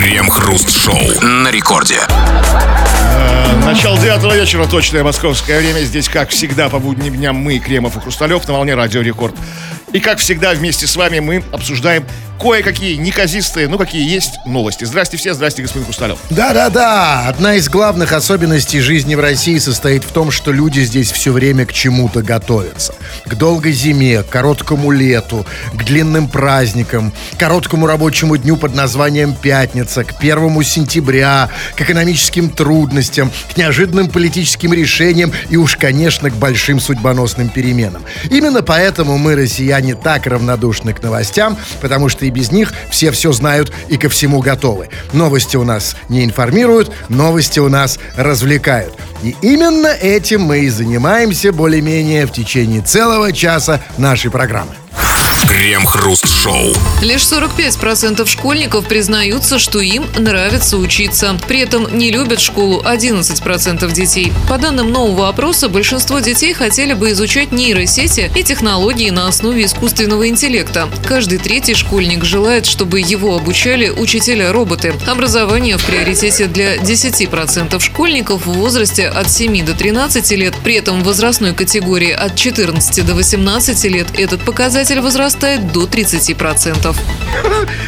[0.00, 1.98] Крем-хруст-шоу на рекорде.
[3.66, 5.80] Начало девятого вечера, точное московское время.
[5.80, 9.34] Здесь, как всегда, по будним дням мы, Кремов и Хрусталев, на волне Радио Рекорд.
[9.92, 12.06] И, как всегда, вместе с вами мы обсуждаем
[12.40, 14.84] кое-какие неказистые, ну, какие есть новости.
[14.84, 16.18] Здрасте все, здрасте, господин Хрусталев.
[16.30, 21.32] Да-да-да, одна из главных особенностей жизни в России состоит в том, что люди здесь все
[21.32, 22.94] время к чему-то готовятся.
[23.26, 29.34] К долгой зиме, к короткому лету, к длинным праздникам, к короткому рабочему дню под названием
[29.34, 36.34] «Пятница», к первому сентября, к экономическим трудностям, к неожиданным политическим решениям и уж, конечно, к
[36.34, 38.02] большим судьбоносным переменам.
[38.30, 43.32] Именно поэтому мы, россияне, так равнодушны к новостям, потому что и без них все все
[43.32, 44.88] знают и ко всему готовы.
[45.12, 48.94] Новости у нас не информируют, новости у нас развлекают.
[49.22, 54.74] И именно этим мы и занимаемся более-менее в течение целого часа нашей программы.
[55.50, 56.72] Крем-хруст-шоу.
[57.02, 61.36] Лишь 45% школьников признаются, что им нравится учиться.
[61.48, 64.32] При этом не любят школу 11% детей.
[64.48, 70.28] По данным нового опроса, большинство детей хотели бы изучать нейросети и технологии на основе искусственного
[70.28, 70.88] интеллекта.
[71.04, 74.94] Каждый третий школьник желает, чтобы его обучали учителя-роботы.
[75.08, 80.54] Образование в приоритете для 10% школьников в возрасте от 7 до 13 лет.
[80.62, 85.39] При этом в возрастной категории от 14 до 18 лет этот показатель возрастает
[85.72, 86.96] до 30%.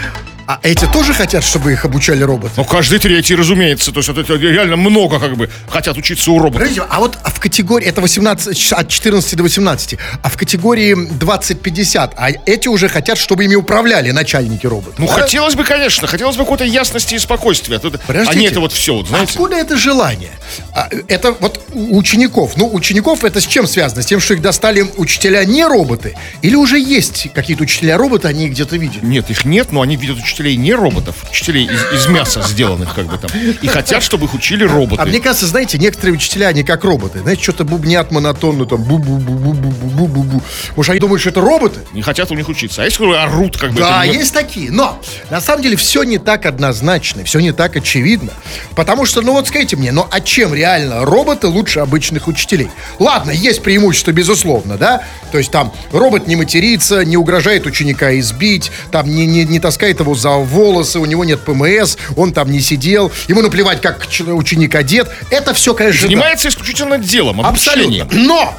[0.46, 2.52] А эти тоже хотят, чтобы их обучали роботы?
[2.56, 3.92] Ну, каждый третий, разумеется.
[3.92, 6.60] То есть это, реально много, как бы, хотят учиться у робота.
[6.60, 12.12] Подождите, а вот в категории, это 18, от 14 до 18, а в категории 20-50,
[12.16, 14.94] а эти уже хотят, чтобы ими управляли начальники роботов.
[14.98, 15.12] Ну, да?
[15.12, 17.78] хотелось бы, конечно, хотелось бы какой-то ясности и спокойствия.
[17.78, 18.38] Тут, а Подождите.
[18.38, 19.32] не это вот все, вот, знаете.
[19.32, 20.32] Откуда это желание?
[20.74, 22.52] А, Это вот у учеников.
[22.56, 24.02] Ну, учеников это с чем связано?
[24.02, 26.16] С тем, что их достали учителя не роботы?
[26.42, 29.04] Или уже есть какие-то учителя-роботы, они их где-то видели?
[29.04, 33.06] Нет, их нет, но они видят учителей не роботов, учителей из, из мяса сделанных, как
[33.06, 33.30] бы там.
[33.60, 35.00] И хотят, чтобы их учили роботы.
[35.00, 37.20] А мне кажется, знаете, некоторые учителя, они как роботы.
[37.20, 40.42] Знаете, что-то бубнят монотонно, там бу-бу-бу-бу-бу-бу-бу-бу.
[40.76, 41.80] Может, они думают, что это роботы?
[41.92, 42.82] Не хотят у них учиться.
[42.82, 43.80] А есть, которые орут, как бы.
[43.80, 44.70] Да, это есть такие.
[44.70, 48.30] Но на самом деле все не так однозначно, все не так очевидно.
[48.74, 52.70] Потому что, ну вот скажите мне, ну а чем реально роботы лучше обычных учителей?
[52.98, 55.02] Ладно, есть преимущество, безусловно, да?
[55.30, 60.00] То есть там робот не матерится, не угрожает ученика избить, там не, не, не таскает
[60.00, 64.74] его за волосы, у него нет ПМС, он там не сидел, ему наплевать, как ученик
[64.74, 65.10] одет.
[65.30, 66.06] Это все, конечно, да.
[66.08, 68.06] Занимается исключительно делом, обучением.
[68.06, 68.18] Абсолютно.
[68.26, 68.54] Но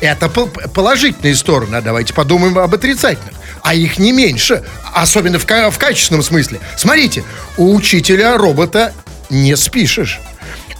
[0.00, 3.34] это пол- положительные стороны, а давайте подумаем об отрицательных.
[3.62, 4.62] А их не меньше,
[4.92, 6.60] особенно в, в качественном смысле.
[6.76, 7.22] Смотрите,
[7.56, 8.92] у учителя робота
[9.30, 10.20] не спишешь.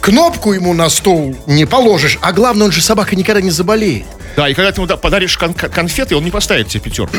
[0.05, 4.05] Кнопку ему на стол не положишь, а главное, он же собака никогда не заболеет.
[4.35, 7.15] Да, и когда ты ему да- подаришь кон- конфеты, он не поставит тебе пятерку.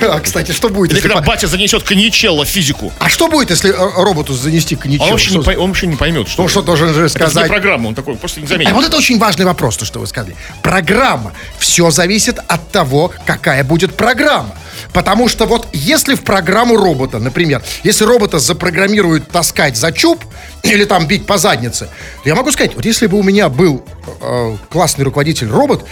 [0.00, 1.08] А, кстати, что будет, Или если...
[1.08, 2.92] когда по- батя занесет коньячелло физику.
[2.98, 5.06] А что будет, если э, роботу занести коньячок?
[5.06, 7.48] Он вообще, не, пой- он вообще не поймет, что Ну, что должен же это сказать?
[7.48, 8.72] программа, он такой просто не А заметит.
[8.72, 10.34] вот это очень важный вопрос, то, что вы сказали.
[10.62, 11.32] Программа.
[11.58, 14.54] Все зависит от того, какая будет программа.
[14.92, 20.24] Потому что вот если в программу робота, например, если робота запрограммируют таскать за чуб
[20.62, 21.86] или там бить по заднице,
[22.22, 23.84] то я могу сказать, вот если бы у меня был
[24.20, 25.84] э, классный руководитель робот,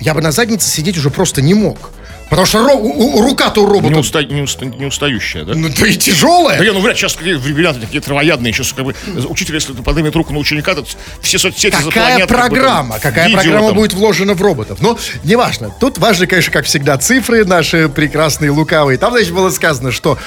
[0.00, 1.90] я бы на заднице сидеть уже просто не мог.
[2.30, 5.52] Потому что ро- у- рука-то у робота Не, уста- не уста- не устающая, да?
[5.54, 6.58] ну, да и тяжелая.
[6.58, 8.94] Да я, ну, говорят, сейчас какие ребята такие травоядные, сейчас как бы
[9.28, 10.84] учитель, если поднимет руку на ученика, то
[11.20, 12.98] все соцсети Какая как бы, там, программа?
[12.98, 13.76] Какая видео программа там.
[13.76, 14.78] будет вложена в роботов?
[14.80, 15.70] Ну, неважно.
[15.78, 18.96] Тут важны, конечно, как всегда, цифры наши прекрасные, лукавые.
[18.96, 20.18] Там, значит, было сказано, что...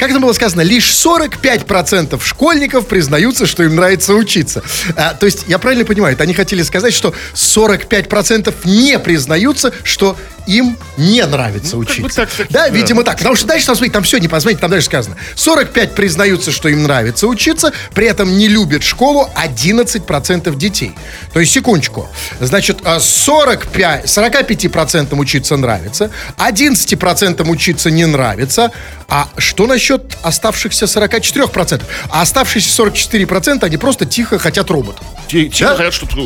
[0.00, 0.62] Как это было сказано?
[0.62, 4.62] Лишь 45% школьников признаются, что им нравится учиться.
[4.96, 10.16] А, то есть, я правильно понимаю, это они хотели сказать, что 45% не признаются, что
[10.50, 12.20] им не нравится Ну, как бы учиться.
[12.22, 12.68] так, так, да, да.
[12.68, 13.18] видимо, так.
[13.18, 15.16] Потому что дальше, там, смотрите, там все не посмотрите, там дальше сказано.
[15.36, 20.92] 45 признаются, что им нравится учиться, при этом не любят школу 11% детей.
[21.32, 22.08] То есть, секундочку.
[22.40, 28.70] Значит, а 45, 45% учиться нравится, 11% учиться не нравится.
[29.08, 31.82] А что насчет оставшихся 44%?
[32.10, 35.04] А оставшиеся 44% они просто тихо хотят роботов.
[35.28, 35.76] Те, те Да?
[35.76, 36.20] хотят, чтобы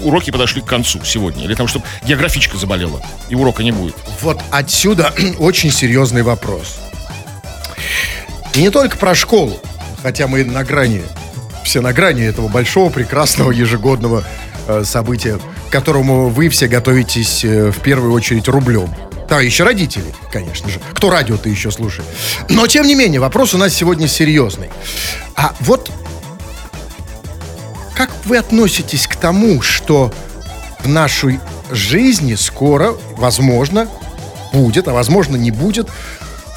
[0.00, 1.44] уроки подошли к концу сегодня.
[1.44, 2.83] Или там, чтобы географичка заболела,
[3.28, 3.94] и урока не будет.
[4.22, 6.78] Вот отсюда очень серьезный вопрос.
[8.54, 9.58] И не только про школу,
[10.02, 11.02] хотя мы на грани,
[11.64, 14.24] все на грани этого большого, прекрасного ежегодного
[14.68, 15.38] э, события,
[15.68, 18.94] к которому вы все готовитесь э, в первую очередь рублем.
[19.28, 20.80] Да, еще родители, конечно же.
[20.92, 22.06] Кто радио-то еще слушает.
[22.48, 24.68] Но, тем не менее, вопрос у нас сегодня серьезный.
[25.34, 25.90] А вот
[27.94, 30.12] как вы относитесь к тому, что
[30.80, 33.88] в нашей жизни скоро, возможно,
[34.52, 35.88] будет, а возможно не будет,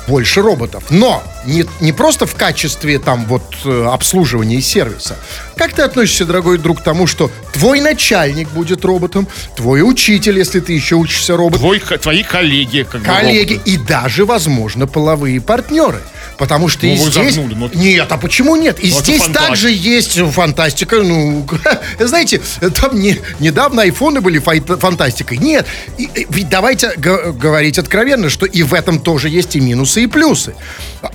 [0.07, 0.85] больше роботов.
[0.89, 5.17] Но не, не просто в качестве там вот э, обслуживания и сервиса.
[5.55, 10.59] Как ты относишься, дорогой друг, к тому, что твой начальник будет роботом, твой учитель, если
[10.61, 12.87] ты еще учишься роботом, Твой, твои коллеги.
[12.89, 13.71] Как бы, коллеги роботы.
[13.71, 15.99] и даже, возможно, половые партнеры.
[16.37, 17.33] Потому что Ну, и вы здесь...
[17.35, 18.79] загнули, ну, это- Нет, а почему нет?
[18.83, 20.97] И Ну, это здесь также есть фантастика.
[20.97, 21.47] Ну,
[21.99, 22.41] знаете,
[22.81, 25.37] там не, недавно айфоны были фантастикой.
[25.37, 25.65] Нет,
[25.97, 30.55] и- ведь давайте говорить откровенно, что и в этом тоже есть и минусы, и плюсы.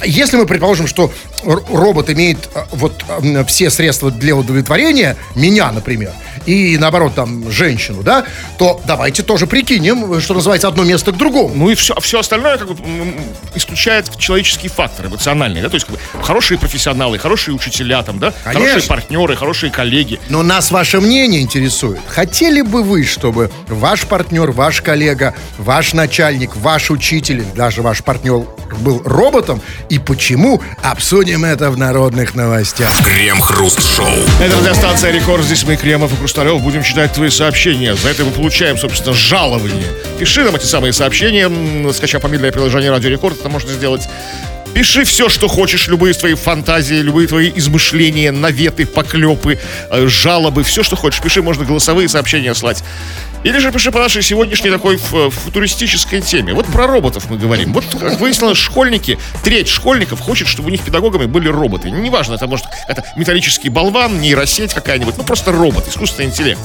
[0.04, 1.12] Если мы предположим, что
[1.44, 3.04] робот имеет а, вот
[3.48, 6.12] все средства для удовлетворения, меня, например,
[6.46, 8.24] и наоборот, там, женщину, да,
[8.58, 11.52] то давайте тоже прикинем, что называется, одно место к другому.
[11.54, 12.76] Ну и все, все остальное как бы
[13.54, 14.70] исключает человеческие
[15.02, 18.68] факторы, эмоциональные, да, то есть как бы, хорошие профессионалы, хорошие учителя там, да, Конечно.
[18.68, 20.20] хорошие партнеры, хорошие коллеги.
[20.28, 22.00] Но нас ваше мнение интересует.
[22.08, 28.46] Хотели бы вы, чтобы ваш партнер, ваш коллега, ваш начальник, ваш учитель, даже ваш партнер
[28.78, 29.60] был роботом?
[29.88, 30.60] И почему?
[30.82, 32.90] Обсудим это в народных новостях.
[33.04, 34.06] Крем-хруст-шоу.
[34.40, 37.94] Это радиостанция Рекорд, здесь мы, Кремов и Хрусталев, будем читать твои сообщения.
[37.94, 39.86] За это мы получаем, собственно, жалование.
[40.18, 41.50] Пиши нам эти самые сообщения,
[41.92, 44.08] скачав мобильное приложение Радио Рекорд, это можно сделать.
[44.74, 49.58] Пиши все, что хочешь, любые твои фантазии, любые твои измышления, наветы, поклепы,
[49.90, 51.20] э, жалобы, все, что хочешь.
[51.20, 52.82] Пиши, можно голосовые сообщения слать.
[53.44, 56.54] Или же пиши по нашей сегодняшней такой ф- футуристической теме.
[56.54, 57.72] Вот про роботов мы говорим.
[57.72, 61.90] Вот, как выяснилось, школьники, треть школьников хочет, чтобы у них педагогами были роботы.
[61.90, 66.60] Неважно, это может это металлический болван, нейросеть какая-нибудь, ну просто робот, искусственный интеллект.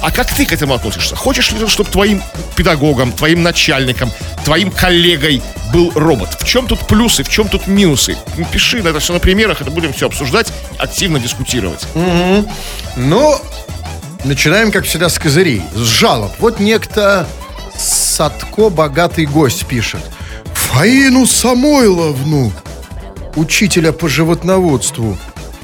[0.00, 1.14] А как ты к этому относишься?
[1.14, 2.22] Хочешь ли ты, чтобы твоим
[2.56, 4.10] педагогом, твоим начальником,
[4.46, 5.42] твоим коллегой
[5.74, 6.30] был робот?
[6.40, 8.16] В чем тут плюсы, в чем тут минусы?
[8.38, 11.86] Ну, Пиши на это все на примерах, это будем все обсуждать, активно дискутировать.
[12.96, 13.38] Ну,
[14.24, 16.32] начинаем, как всегда, с козырей, с жалоб.
[16.38, 17.26] Вот некто
[17.76, 20.00] Садко богатый гость пишет.
[20.52, 22.52] Фаину Самойловну,
[23.36, 25.16] учителя по животноводству,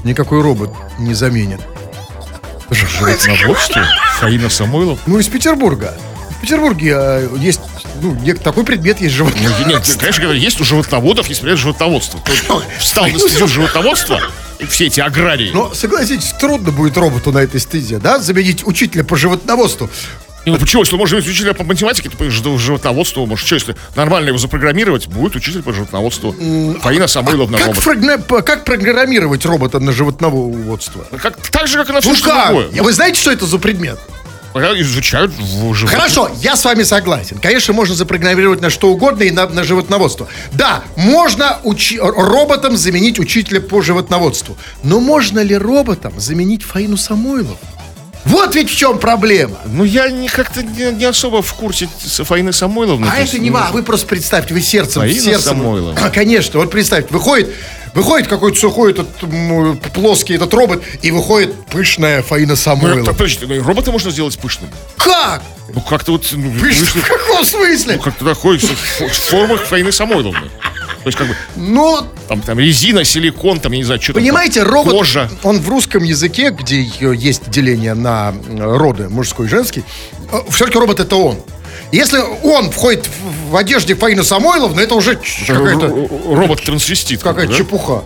[0.04, 1.60] никакой робот не заменит.
[2.70, 3.86] Животноводство?
[4.18, 5.00] Фаина Самойлов?
[5.06, 5.94] Ну, из Петербурга.
[6.30, 7.60] В Петербурге а, есть,
[8.02, 9.50] ну, такой предмет есть животное.
[9.60, 12.20] Ну, Нет, конечно, есть у животноводов, есть предмет животноводства.
[12.78, 14.20] Встал на стезю животноводства,
[14.68, 15.50] все эти аграрии.
[15.52, 19.90] Но, согласитесь, трудно будет роботу на этой стезе, да, заменить учителя по животноводству.
[20.48, 23.74] Ну почему, если можно быть учителя по математике, то по жив- животноводству, может, что, если
[23.96, 26.32] нормально его запрограммировать, будет учитель по животноводству.
[26.82, 27.82] Фаина Самойловна Как, робот.
[27.82, 31.04] фрагна- как программировать робота на животноводство?
[31.20, 32.68] Как, так же, как и на все Ну что другое.
[32.82, 33.98] Вы знаете, что это за предмет?
[34.56, 35.90] Изучают животных.
[35.90, 37.38] Хорошо, я с вами согласен.
[37.38, 40.28] Конечно, можно запрограммировать на что угодно и на, на животноводство.
[40.52, 44.56] Да, можно учи- роботом заменить учителя по животноводству.
[44.82, 47.58] Но можно ли роботом заменить Фаину Самойлову?
[48.24, 49.56] Вот ведь в чем проблема.
[49.66, 53.06] Ну, я не, как-то не, не особо в курсе Фаины Самойловны.
[53.08, 55.58] А есть, это не ну, ва, вы просто представьте, вы сердцем, Фаина сердцем.
[55.58, 56.10] Самойлова.
[56.14, 57.54] Конечно, вот представьте, выходит,
[57.96, 63.04] выходит какой-то сухой этот м, плоский этот робот, и выходит пышная Фаина Ну, Самойлова.
[63.04, 64.70] так, подождите, ну, робота можно сделать пышным.
[64.96, 65.42] Как?
[65.74, 66.24] Ну, как-то вот...
[66.32, 66.86] Ну, Пышным?
[67.02, 67.96] В каком смысле?
[67.96, 70.48] Ну, как-то такой, в в формах Фаины Самойловны.
[71.02, 74.12] То есть, как бы, Ну, там, там резина, силикон, там, я не знаю, что.
[74.14, 75.30] Понимаете, там, робот, Кожа.
[75.44, 79.84] он в русском языке, где э, есть деление на э, роды, мужской и женский,
[80.50, 81.38] все-таки робот это он.
[81.92, 83.08] Если он входит
[83.50, 87.22] в, одежде Фаины Самойловны, это уже какая-то Робот-трансвестит.
[87.22, 87.56] как бы, какая да?
[87.56, 88.04] чепуха.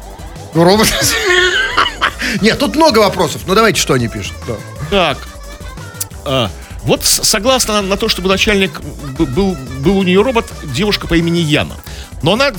[0.54, 0.88] Ну, робот...
[2.40, 3.42] Нет, тут много вопросов.
[3.46, 4.34] Ну, давайте, что они пишут.
[4.46, 4.54] да.
[4.90, 5.18] Так.
[6.25, 6.50] А,
[6.82, 11.76] вот согласно на то, чтобы начальник был, был у нее робот, девушка по имени Яна.
[12.22, 12.52] Но она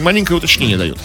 [0.00, 0.98] маленькое уточнение дает.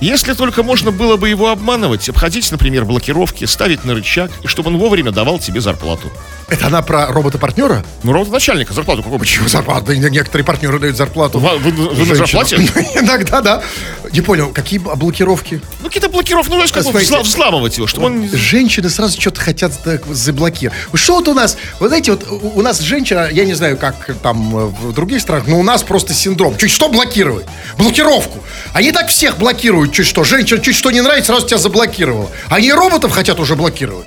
[0.00, 4.70] Если только можно было бы его обманывать, обходить, например, блокировки, ставить на рычаг, и чтобы
[4.70, 6.10] он вовремя давал тебе зарплату.
[6.48, 7.84] Это она про робота-партнера?
[8.02, 9.94] Ну, робот начальника зарплату какого Почему зарплату?
[9.94, 11.38] Некоторые партнеры дают зарплату.
[11.38, 12.56] Вы, вы- вы на зарплате?
[12.94, 13.62] Иногда, да.
[14.12, 15.62] Не понял, какие б- блокировки?
[15.80, 17.06] Ну, какие-то блокировки, ну, знаешь, как Смотрите.
[17.14, 18.28] взла- взламывать его, чтобы он...
[18.30, 19.72] Женщины сразу что-то хотят
[20.10, 20.78] заблокировать.
[20.92, 24.14] Что вот у нас, вы знаете, вот у у нас женщина, я не знаю, как
[24.22, 26.56] там э, в других странах, но у нас просто синдром.
[26.56, 27.46] Чуть что блокировать?
[27.78, 28.38] Блокировку.
[28.72, 30.24] Они так всех блокируют, чуть что.
[30.24, 32.30] Женщина чуть что не нравится, сразу тебя заблокировала.
[32.48, 34.06] Они роботов хотят уже блокировать.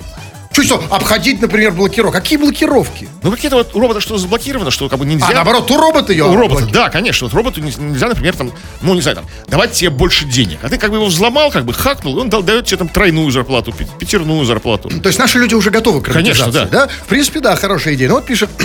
[0.54, 2.18] Чуть что, обходить, например, блокировку.
[2.18, 3.08] Какие блокировки?
[3.22, 5.28] Ну, какие-то вот у робота что заблокировано, что как бы нельзя...
[5.30, 6.74] А наоборот, у робота ее У робота, блокируют.
[6.74, 7.28] да, конечно.
[7.28, 10.58] Вот роботу не- нельзя, например, там, ну, не знаю, там, давать тебе больше денег.
[10.64, 12.90] А ты как бы его взломал, как бы хакнул, и он дал- дает тебе там
[12.90, 14.90] тройную зарплату, пятерную зарплату.
[14.90, 16.88] То есть наши люди уже готовы к Конечно, роботизации, да.
[16.88, 18.10] В принципе, да, хорошая идея.
[18.10, 18.50] Ну вот пишет...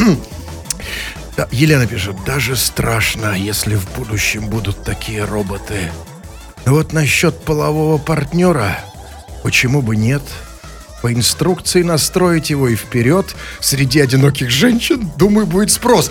[1.37, 5.91] Да, Елена пишет, даже страшно, если в будущем будут такие роботы.
[6.67, 8.79] Вот насчет полового партнера,
[9.43, 10.23] почему бы нет?
[11.03, 13.35] По инструкции настроить его и вперед.
[13.61, 16.11] Среди одиноких женщин, думаю, будет спрос.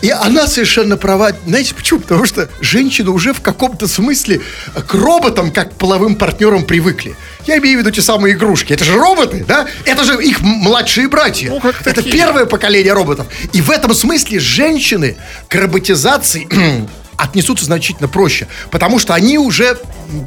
[0.00, 1.32] И она совершенно права.
[1.46, 2.00] Знаете почему?
[2.00, 4.40] Потому что женщины уже в каком-то смысле
[4.86, 7.16] к роботам, как к половым партнерам, привыкли.
[7.46, 8.72] Я имею в виду те самые игрушки.
[8.72, 9.66] Это же роботы, да?
[9.84, 11.50] Это же их младшие братья.
[11.50, 12.12] Ну, как Это такие.
[12.12, 13.26] первое поколение роботов.
[13.52, 15.16] И в этом смысле женщины
[15.48, 16.48] к роботизации
[17.16, 19.78] отнесутся значительно проще, потому что они уже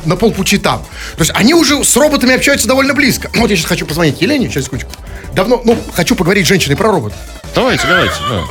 [0.06, 0.80] на полпути там.
[1.16, 3.30] То есть они уже с роботами общаются довольно близко.
[3.36, 4.92] Вот я сейчас хочу позвонить Елене, сейчас, секундочку.
[5.34, 7.18] Давно, ну, хочу поговорить с женщиной про роботов.
[7.54, 8.44] Давайте, давайте, да.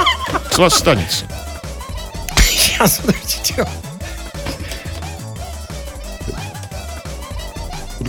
[0.50, 1.25] С вас останется.
[2.49, 3.66] Сейчас, подождите.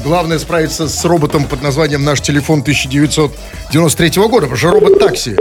[0.03, 5.36] Главное справиться с роботом под названием «Наш телефон 1993 года», потому что робот-такси.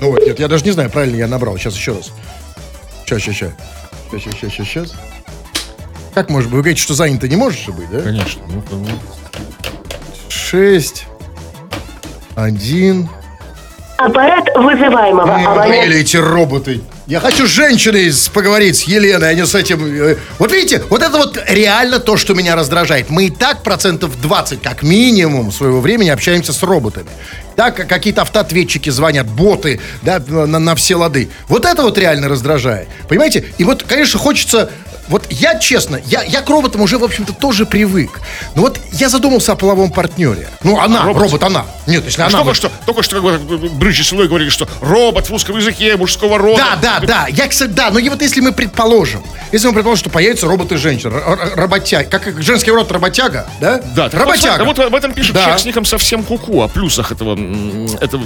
[0.00, 1.56] Ну вот, нет, я даже не знаю, правильно я набрал.
[1.58, 2.10] Сейчас еще раз.
[3.10, 3.52] Сейчас, сейчас, сейчас.
[4.12, 4.94] Сейчас, сейчас, сейчас, сейчас.
[6.14, 6.54] Как может быть?
[6.54, 8.02] Вы говорите, что занято не можешь же быть, да?
[8.02, 8.40] Конечно.
[8.46, 8.86] Ну, ну.
[10.28, 11.06] Шесть.
[12.36, 13.08] Один.
[13.98, 15.86] Аппарат вызываемого абонента.
[15.86, 16.82] Или эти роботы.
[17.10, 19.84] Я хочу с женщиной поговорить, с Еленой, а не с этим.
[19.84, 23.10] э, Вот видите, вот это вот реально то, что меня раздражает.
[23.10, 27.08] Мы и так процентов 20, как минимум, своего времени общаемся с роботами.
[27.56, 31.30] Как какие-то автоответчики звонят, боты, да, на, на все лады.
[31.48, 32.86] Вот это вот реально раздражает.
[33.08, 33.44] Понимаете?
[33.58, 34.70] И вот, конечно, хочется...
[35.10, 38.20] Вот я, честно, я, я к роботам уже, в общем-то, тоже привык.
[38.54, 40.48] Но вот я задумался о половом партнере.
[40.62, 41.22] Ну, она, робот?
[41.22, 41.66] робот, она.
[41.88, 42.38] Нет, если А она...
[42.38, 43.36] только что, только что, бы,
[43.70, 46.64] брызжи слой говорили, что робот в русском языке мужского рода.
[46.80, 47.26] Да, да, да.
[47.28, 50.76] Я, кстати, да, но и вот если мы предположим, если мы предположим, что появятся роботы
[50.76, 51.12] женщин,
[51.56, 53.80] работяга, как женский род работяга, да?
[53.96, 54.64] Да, работяга.
[54.64, 55.40] Вот, вот об этом пишет Да.
[55.40, 57.32] человек с ником совсем куку, о плюсах этого,
[58.00, 58.22] этого,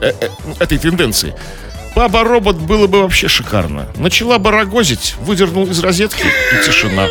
[0.00, 0.28] э, э,
[0.58, 1.34] этой тенденции.
[1.96, 3.86] Баба-робот было бы вообще шикарно.
[3.96, 6.22] Начала барагозить, выдернул из розетки
[6.52, 7.08] и тишина.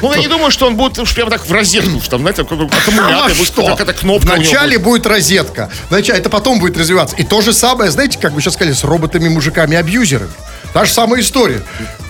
[0.00, 2.44] Ну, я не думаю, что он будет уж прямо так в розетку, что там, знаете,
[2.44, 5.06] как А аккумулятор, будет какая-то кнопка Вначале будет.
[5.06, 7.16] розетка, вначале, это потом будет развиваться.
[7.16, 10.30] И то же самое, знаете, как вы сейчас сказали, с роботами-мужиками-абьюзерами.
[10.72, 11.62] Та же самая история.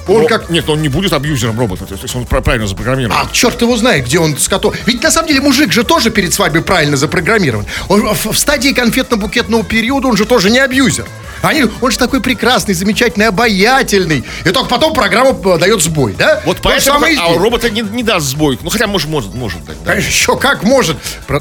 [0.06, 0.50] Он Но- как...
[0.50, 3.16] Нет, он не будет абьюзером робота, то есть он пра- правильно запрограммирован.
[3.16, 4.72] А черт его знает, где он с котом.
[4.86, 7.66] Ведь на самом деле мужик же тоже перед свадьбой правильно запрограммирован.
[7.88, 11.06] Он в, в стадии конфетно-букетного периода он же тоже не абьюзер.
[11.46, 14.24] Они, он же такой прекрасный, замечательный, обаятельный.
[14.44, 16.42] И только потом программа э, дает сбой, да?
[16.44, 17.38] Вот же поэтому, самое а здесь.
[17.38, 18.58] робота не, не даст сбой.
[18.62, 19.76] Ну, хотя, может, может, может дать.
[19.84, 19.90] да.
[19.92, 20.96] Конечно, еще как может.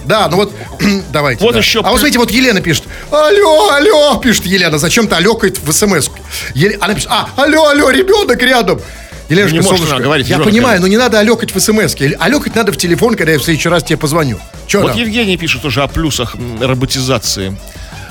[0.06, 0.54] Да, ну вот,
[1.12, 1.44] давайте.
[1.44, 1.60] Вот да.
[1.60, 2.84] еще А вот смотрите, вот Елена пишет.
[3.10, 4.78] Алло, алло, пишет Елена.
[4.78, 6.10] Зачем-то алёкает в смс.
[6.54, 8.80] Еле- Она пишет, а, алло, алло, ребенок рядом.
[9.28, 10.82] Еленушка, Не может солнышко, говорить, я понимаю, рядом.
[10.82, 12.14] но не надо алёкать в смс -ке.
[12.20, 14.38] Алёкать надо в телефон, когда я в следующий раз тебе позвоню.
[14.68, 15.00] Че Вот там?
[15.00, 17.58] Евгений пишет тоже о плюсах роботизации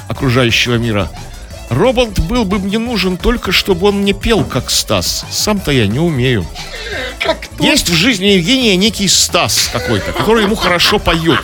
[0.08, 1.08] окружающего мира.
[1.70, 5.24] Робот был бы мне нужен только, чтобы он не пел, как Стас.
[5.30, 6.46] Сам-то я не умею.
[7.58, 11.42] Есть в жизни Евгения некий Стас какой-то, который ему хорошо поет.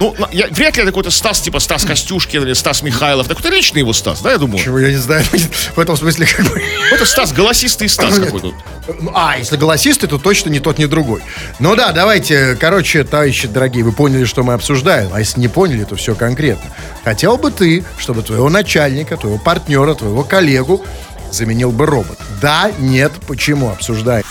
[0.00, 3.26] Ну, я, вряд ли это какой-то Стас, типа Стас Костюшкин или Стас Михайлов.
[3.26, 4.58] Это какой-то личный его Стас, да, я думаю?
[4.58, 5.22] Чего я не знаю.
[5.76, 6.62] В этом смысле как бы...
[6.90, 8.54] Это Стас, голосистый Стас какой-то.
[8.98, 11.20] Ну, А, если голосисты, то точно не тот, ни другой.
[11.58, 15.10] Ну да, давайте, короче, товарищи дорогие, вы поняли, что мы обсуждаем.
[15.12, 16.70] А если не поняли, то все конкретно.
[17.04, 20.82] Хотел бы ты, чтобы твоего начальника, твоего партнера, твоего коллегу
[21.32, 22.18] заменил бы робот?
[22.40, 23.70] Да, нет, почему?
[23.70, 24.24] Обсуждаем.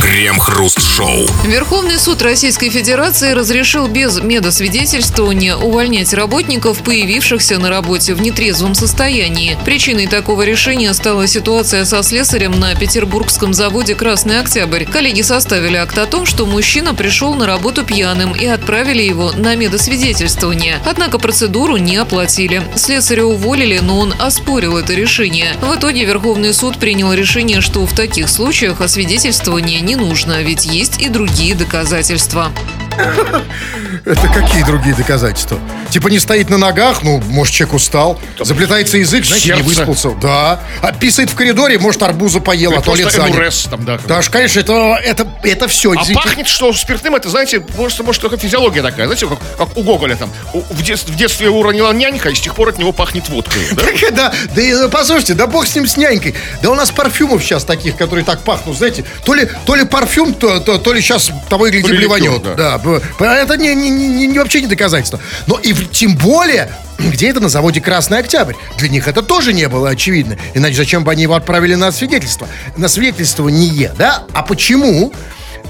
[0.00, 1.26] Крем-хруст-шоу.
[1.46, 9.56] Верховный суд Российской Федерации разрешил без медосвидетельствования увольнять работников, появившихся на работе в нетрезвом состоянии.
[9.64, 14.84] Причиной такого решения стала ситуация со слесарем на петербургском заводе «Красный Октябрь».
[14.84, 19.56] Коллеги составили акт о том, что мужчина пришел на работу пьяным и отправили его на
[19.56, 20.78] медосвидетельствование.
[20.84, 22.62] Однако процедуру не оплатили.
[22.74, 25.54] Слесаря уволили, но он оспорил это решение.
[25.62, 31.00] В итоге Верховный суд принял решение, что в таких случаях освидетельствование не нужно, ведь есть
[31.00, 32.50] и другие доказательства.
[34.04, 35.58] Это какие другие доказательства?
[35.90, 38.20] Типа не стоит на ногах, ну, может, человек устал.
[38.38, 40.10] Заплетается язык, знаете, не выспался.
[40.22, 40.60] Да.
[40.80, 43.36] А писает в коридоре, может, арбуза поел, а туалет занят.
[43.70, 43.98] Там, да.
[44.06, 45.92] Да, конечно, это, это, это все.
[45.92, 49.06] А пахнет, что спиртным, это, знаете, может, может только физиология такая.
[49.06, 50.30] Знаете, как, как у Гоголя там.
[50.52, 53.62] В, детстве, в детстве его уронила нянька, и с тех пор от него пахнет водкой.
[53.72, 53.82] Да?
[54.16, 56.34] Да, да, э, послушайте, да бог с ним с нянькой.
[56.62, 60.32] Да у нас парфюмов сейчас таких, которые так пахнут, знаете, то ли, то ли парфюм,
[60.32, 62.42] то, то, то ли сейчас того и гляди блеванет.
[62.42, 62.54] да.
[62.54, 62.78] Да.
[62.86, 65.20] Б- это не, не, не- не- вообще не доказательство.
[65.46, 68.54] Но и тем более, где это на заводе Красный Октябрь.
[68.78, 70.36] Для них это тоже не было очевидно.
[70.54, 72.48] Иначе зачем бы они его отправили на свидетельство?
[72.76, 74.24] На свидетельствование, да?
[74.32, 75.12] А почему?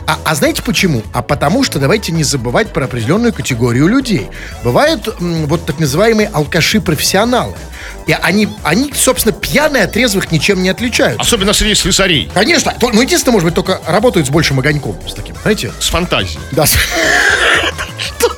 [0.07, 1.03] А, а знаете почему?
[1.13, 4.29] А потому что давайте не забывать про определенную категорию людей.
[4.63, 7.55] Бывают м, вот так называемые алкаши-профессионалы.
[8.07, 11.21] И они, они, собственно, пьяные от трезвых ничем не отличаются.
[11.23, 12.31] Особенно среди слесарей.
[12.33, 14.97] Конечно, то- ну, единственное, может быть, только работают с большим огоньком.
[15.09, 15.73] С таким, знаете?
[15.81, 16.39] С фантазией.
[16.53, 16.67] Да.
[17.99, 18.29] Что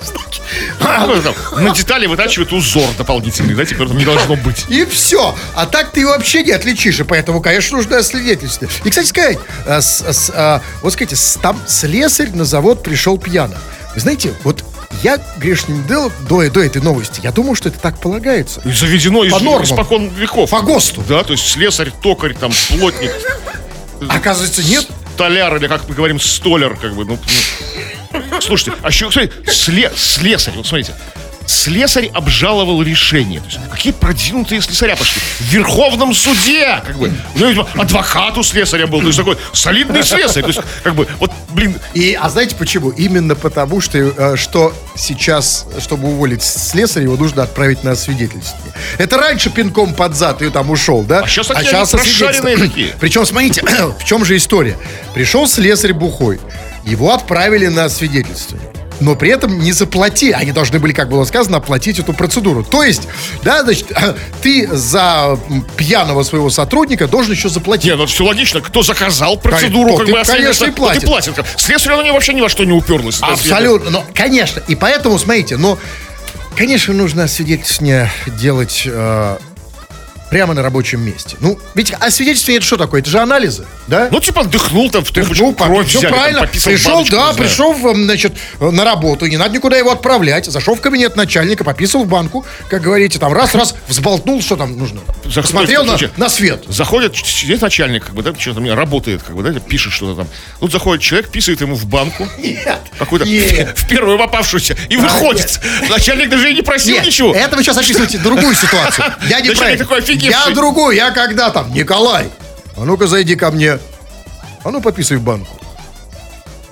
[0.81, 4.65] На детали вытачивают узор дополнительный, да, теперь не должно быть.
[4.69, 5.37] И все.
[5.55, 7.01] А так ты вообще не отличишь.
[7.01, 8.67] И поэтому, конечно, нужно свидетельство.
[8.85, 13.57] И, кстати сказать, с- с- а, вот скажите, там слесарь на завод пришел пьяно.
[13.95, 14.65] Вы знаете, вот
[15.03, 18.61] я грешным делом до, до этой новости, я думал, что это так полагается.
[18.65, 19.65] И заведено из, По нормам.
[19.65, 20.51] испокон веков.
[20.51, 21.03] По ГОСТу.
[21.09, 23.11] Да, то есть слесарь, токарь, там, плотник,
[24.09, 24.87] Оказывается, нет.
[25.15, 27.19] столяр, или как мы говорим, столяр, как бы, ну.
[28.41, 30.95] Слушайте, а еще, смотрите, сле- слесарь, вот смотрите,
[31.47, 33.41] слесарь обжаловал решение.
[33.41, 35.21] То есть, какие продвинутые слесаря пошли.
[35.41, 40.03] В Верховном суде, как бы, ну, видимо, адвокат у слесаря был, то есть такой солидный
[40.03, 40.43] слесарь.
[40.43, 42.91] То есть, как бы, вот, блин, И, а знаете почему?
[42.91, 48.75] Именно потому, что, э, что сейчас, чтобы уволить слесаря, его нужно отправить на освидетельствование.
[48.99, 51.21] Это раньше пинком под зад и там ушел, да?
[51.21, 52.95] А щас такие они прошаренные такие.
[53.01, 53.63] Причем, смотрите,
[53.99, 54.77] в чем же история?
[55.15, 56.41] Пришел слесарь бухой,
[56.89, 58.69] его отправили на освидетельствование.
[59.01, 60.33] Но при этом не заплати.
[60.33, 62.65] Они должны были, как было сказано, оплатить эту процедуру.
[62.65, 63.03] То есть,
[63.43, 63.93] да, значит,
[64.43, 65.39] ты за
[65.77, 67.93] пьяного своего сотрудника должен еще заплатить.
[67.93, 71.05] не, ну все логично, кто заказал процедуру, Тот как и, бы, конечно, и платит.
[71.05, 71.35] платит.
[71.57, 73.19] Слесарь, оно вообще ни во что не уперлось.
[73.21, 73.91] Абсолютно.
[73.91, 74.63] Но, конечно.
[74.67, 75.79] И поэтому, смотрите, но,
[76.57, 79.39] конечно, нужно свидетельствование делать э,
[80.31, 81.37] прямо на рабочем месте.
[81.41, 83.01] Ну, ведь освидетельствование это что такое?
[83.01, 84.09] Это же анализы, да?
[84.11, 86.41] Ну, типа, дыхнул там в трубочку, Ну, кровь все взяли, там, правильно.
[86.43, 90.47] пописал пришел, баночку, да, пришел, значит, на работу, не надо никуда его отправлять.
[90.47, 95.01] Зашел в кабинет начальника, пописал в банку, как говорите, там раз-раз взболтнул, что там нужно.
[95.25, 96.65] Заходит, Посмотрел на, на свет.
[96.69, 100.29] Заходит, сидит начальник, как бы, да, что-то мне работает, как бы, да, пишет что-то там.
[100.61, 102.81] Тут заходит человек, писает ему в банку, Нет.
[102.99, 103.27] какую-то,
[103.77, 105.61] в первую попавшуюся, и выходит.
[105.89, 107.35] Начальник даже и не просил ничего.
[107.35, 109.07] это вы сейчас описываете другую ситуацию.
[109.29, 109.73] Я не про
[110.19, 110.49] офигевший.
[110.51, 112.29] Я другую, я когда там, Николай,
[112.77, 113.79] а ну-ка зайди ко мне.
[114.65, 115.57] А ну пописай в банку.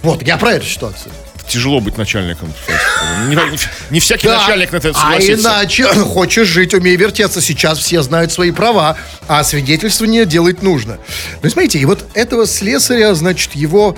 [0.02, 1.12] Вот, я про эту ситуацию.
[1.48, 2.52] Тяжело быть начальником.
[3.28, 3.36] Не,
[3.90, 4.40] не- всякий Да.
[4.40, 5.48] начальник на это А согласится.
[5.48, 7.40] иначе хочешь жить, умей вертеться.
[7.40, 8.96] Сейчас все знают свои права,
[9.28, 10.98] а свидетельствование делать нужно.
[11.42, 13.96] Ну, смотрите, и вот этого слесаря, значит, его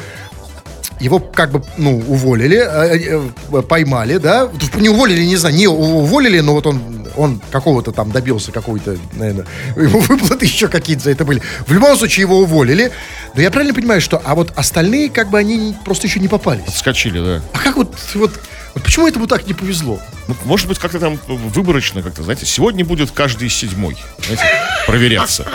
[1.00, 3.21] его как бы, ну, уволили, э,
[3.52, 8.11] э, поймали, да, не уволили, не знаю, не уволили, но вот он, он какого-то там
[8.11, 11.43] добился, какой-то, наверное, ему выплаты еще какие-то за это были.
[11.67, 12.93] В любом случае его уволили,
[13.34, 16.75] но я правильно понимаю, что, а вот остальные, как бы, они просто еще не попались.
[16.75, 17.43] Скочили, да.
[17.52, 18.32] А как вот, вот,
[18.75, 20.00] вот почему этому так не повезло?
[20.26, 24.45] Ну, может быть, как-то там выборочно, как-то, знаете, сегодня будет каждый седьмой, знаете,
[24.87, 25.47] проверяться.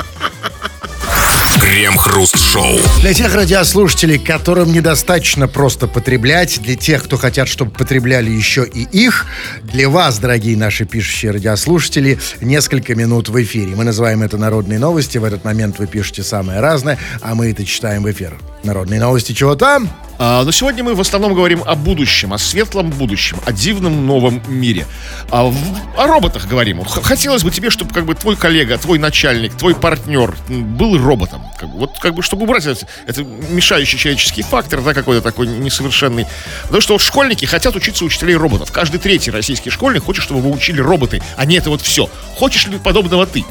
[1.63, 2.77] Крем-хруст-шоу.
[2.99, 8.81] Для тех радиослушателей, которым недостаточно просто потреблять, для тех, кто хотят, чтобы потребляли еще и
[8.91, 9.25] их,
[9.63, 13.77] для вас, дорогие наши пишущие радиослушатели, несколько минут в эфире.
[13.77, 15.17] Мы называем это «Народные новости».
[15.17, 18.37] В этот момент вы пишете самое разное, а мы это читаем в эфир.
[18.63, 19.89] Народные новости чего там?
[20.19, 24.41] А, но сегодня мы в основном говорим о будущем, о светлом будущем, о дивном новом
[24.47, 24.85] мире.
[25.29, 25.55] А в-
[25.97, 26.81] о роботах говорим.
[26.85, 31.41] Хотелось бы тебе, чтобы как бы твой коллега, твой начальник, твой партнер был роботом.
[31.59, 36.25] Как вот как бы, чтобы убрать это, это мешающий человеческий фактор, да, какой-то такой несовершенный.
[36.63, 38.71] Потому что вот школьники хотят учиться учителей роботов.
[38.71, 42.09] Каждый третий российский школьник хочет, чтобы его учили роботы, а не это вот все.
[42.37, 43.43] Хочешь ли подобного ты?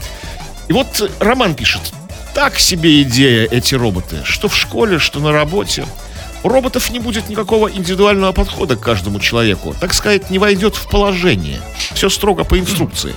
[0.69, 1.83] И вот Роман пишет.
[2.35, 5.85] Так себе идея эти роботы, что в школе, что на работе.
[6.43, 9.77] У роботов не будет никакого индивидуального подхода к каждому человеку.
[9.79, 11.61] Так сказать, не войдет в положение.
[11.95, 13.15] Все строго по инструкции.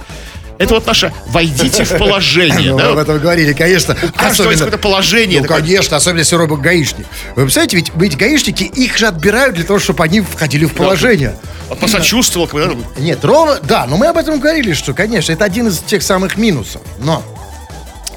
[0.57, 2.71] Это вот наше «войдите в положение».
[2.75, 2.85] Ну, да?
[2.85, 3.95] мы об этом говорили, конечно.
[4.15, 5.61] каждого есть какое-то положение Ну, такое.
[5.61, 7.05] конечно, особенно если робот гаишник.
[7.35, 11.35] Вы представляете, ведь, ведь гаишники, их же отбирают для того, чтобы они входили в положение.
[11.67, 12.73] Вот посочувствовал, когда...
[12.97, 16.37] Нет, ровно, да, но мы об этом говорили, что, конечно, это один из тех самых
[16.37, 16.81] минусов.
[16.99, 17.21] Но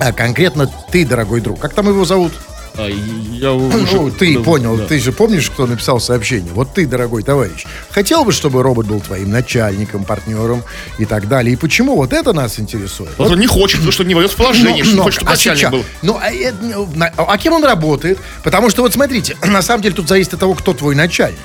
[0.01, 2.33] а конкретно ты, дорогой друг, как там его зовут?
[2.81, 4.87] А, я Ну, уже- ты да, понял, да.
[4.87, 6.53] ты же помнишь, кто написал сообщение?
[6.53, 10.63] Вот ты, дорогой товарищ, хотел бы, чтобы робот был твоим начальником, партнером
[10.99, 11.55] и так далее.
[11.55, 13.11] И почему вот это нас интересует?
[13.19, 15.35] Вот он не хочет, потому что не войдет в положение, что Ну, хочет, чтобы а
[15.35, 15.73] начальник сейчас?
[15.73, 15.85] был.
[16.03, 16.31] Ну, а,
[16.63, 18.19] ну, на- а кем он работает?
[18.45, 21.39] Потому что вот смотрите, на самом деле тут зависит от того, кто твой начальник.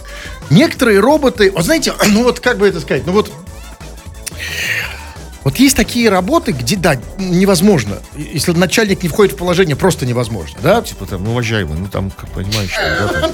[0.51, 3.31] Некоторые роботы, вот знаете, ну вот как бы это сказать, ну вот
[5.43, 7.97] вот есть такие работы, где, да, невозможно.
[8.15, 10.81] Если начальник не входит в положение, просто невозможно, да?
[10.81, 12.71] Типа там, ну, уважаемый, ну там, как понимаешь,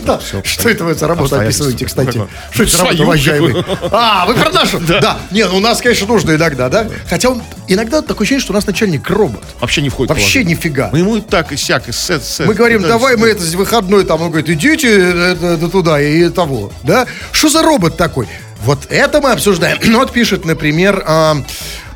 [0.05, 1.67] да, Что это вы за работу обстоятельства.
[1.67, 2.17] описываете, кстати?
[2.17, 3.65] Ну, Что это за работа, уважаемый?
[3.91, 4.79] А, вы про нашу?
[4.79, 5.19] Да.
[5.31, 6.87] Не, ну у нас, конечно, нужно иногда, да?
[7.07, 9.43] Хотя он, иногда такое ощущение, что у нас начальник робот.
[9.59, 10.89] Вообще не входит Вообще нифига.
[10.91, 12.47] Мы ему и так, и сяк, и сет, сет.
[12.47, 16.01] Мы говорим, Да, давай мы это выходной, там, он говорит, идите э, э, э, туда
[16.01, 17.05] и того, да?
[17.31, 18.27] Что за робот такой?
[18.61, 19.77] Вот это мы обсуждаем.
[19.89, 21.37] Ну, вот пишет, например, а,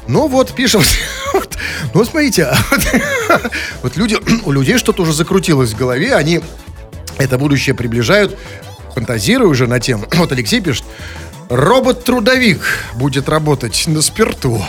[0.07, 0.81] ну вот пишет,
[1.33, 1.57] вот,
[1.93, 3.51] ну смотрите, а вот,
[3.83, 6.41] вот люди, у людей что-то уже закрутилось в голове, они
[7.17, 8.37] это будущее приближают,
[8.93, 10.05] фантазируя уже на тему.
[10.13, 10.85] Вот Алексей пишет,
[11.49, 12.61] Робот-трудовик
[12.95, 14.63] будет работать на спирту.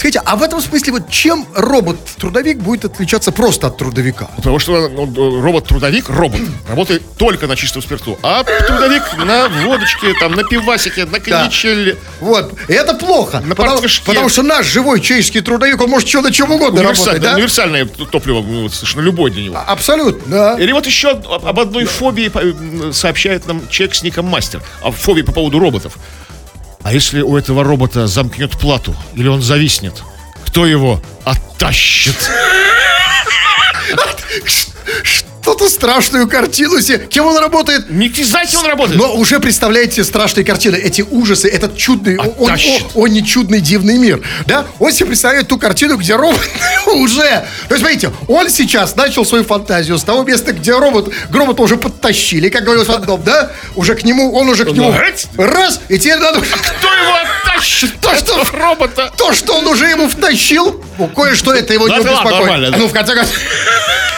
[0.00, 4.30] Скажите, а в этом смысле вот чем робот-трудовик будет отличаться просто от трудовика?
[4.36, 8.18] Потому что ну, робот-трудовик, робот, работает только на чистом спирту.
[8.22, 11.98] А трудовик на водочке, там, на пивасике, на коньячеле.
[12.20, 13.42] Вот, и это плохо.
[13.44, 17.20] На потому, потому что наш живой человеческий трудовик, он может что на чем угодно работать,
[17.20, 17.34] да?
[17.34, 19.56] Универсальное топливо, ну, совершенно любой для него.
[19.58, 20.58] А- Абсолютно, да.
[20.58, 24.62] Или вот еще об об одной фобии э, сообщает нам человек с ником Мастер.
[24.80, 25.98] О фобии по поводу роботов.
[26.82, 30.02] А если у этого робота замкнет плату, или он зависнет,
[30.46, 32.16] кто его оттащит?
[35.42, 36.98] Что-то страшную картину себе.
[36.98, 37.90] Кем он работает?
[37.90, 39.00] Не знаете, он работает.
[39.00, 42.50] Но уже представляете страшные картины, эти ужасы, этот чудный, он, он,
[42.94, 44.66] он не чудный дивный мир, да?
[44.78, 46.40] Он себе представляет ту картину, где робот
[46.86, 47.22] уже,
[47.68, 51.76] то есть, смотрите, он сейчас начал свою фантазию с того места, где робот, робота уже
[51.76, 53.50] подтащили, как говорил Фантом, да?
[53.76, 54.94] Уже к нему, он уже к нему,
[55.36, 55.80] Раз.
[55.88, 56.40] и теперь надо...
[56.40, 57.98] Кто его оттащит?
[58.00, 59.12] То, что робота.
[59.16, 62.76] То, что он уже ему втащил, ну, кое-что это его Ну, не беспокоит.
[62.76, 63.34] Ну, в конце концов,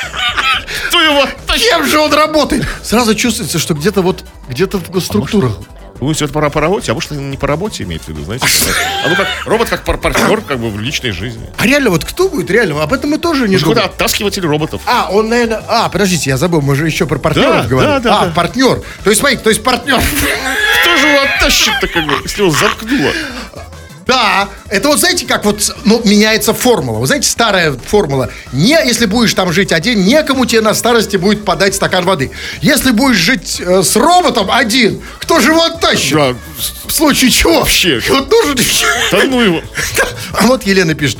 [0.92, 1.26] Кто его
[1.57, 2.66] кем же он работает?
[2.83, 5.52] Сразу чувствуется, что где-то вот, где-то в структурах.
[6.00, 8.44] Вы все это пора по работе, а может, не по работе имеет в виду, знаете?
[9.02, 11.48] А ну как, робот как пар- партнер, как бы в личной жизни.
[11.57, 12.83] А реально, вот кто будет реально?
[12.83, 13.94] Об этом мы тоже не какой-то думали.
[13.94, 14.83] оттаскиватель роботов.
[14.85, 15.62] А, он, наверное...
[15.66, 17.92] А, подождите, я забыл, мы же еще про партнеров Да, говорили.
[17.94, 18.33] да, да, а, да.
[18.33, 18.83] партнер.
[19.02, 19.98] То есть, смотрите, то есть партнер.
[20.83, 23.12] Кто же его оттащит-то, как бы, если его заткнуло?
[24.07, 26.99] Да, это вот знаете, как вот ну, меняется формула.
[26.99, 28.31] Вы знаете, старая формула.
[28.53, 32.31] Не, если будешь там жить один, некому тебе на старости будет подать стакан воды.
[32.61, 36.15] Если будешь жить э, с роботом один, кто же его оттащит?
[36.15, 36.35] Да,
[36.87, 37.61] В случае чего?
[37.61, 38.03] Вообще.
[38.09, 38.57] Вот нужен...
[39.11, 39.62] да ну его.
[40.33, 41.19] А вот Елена пишет.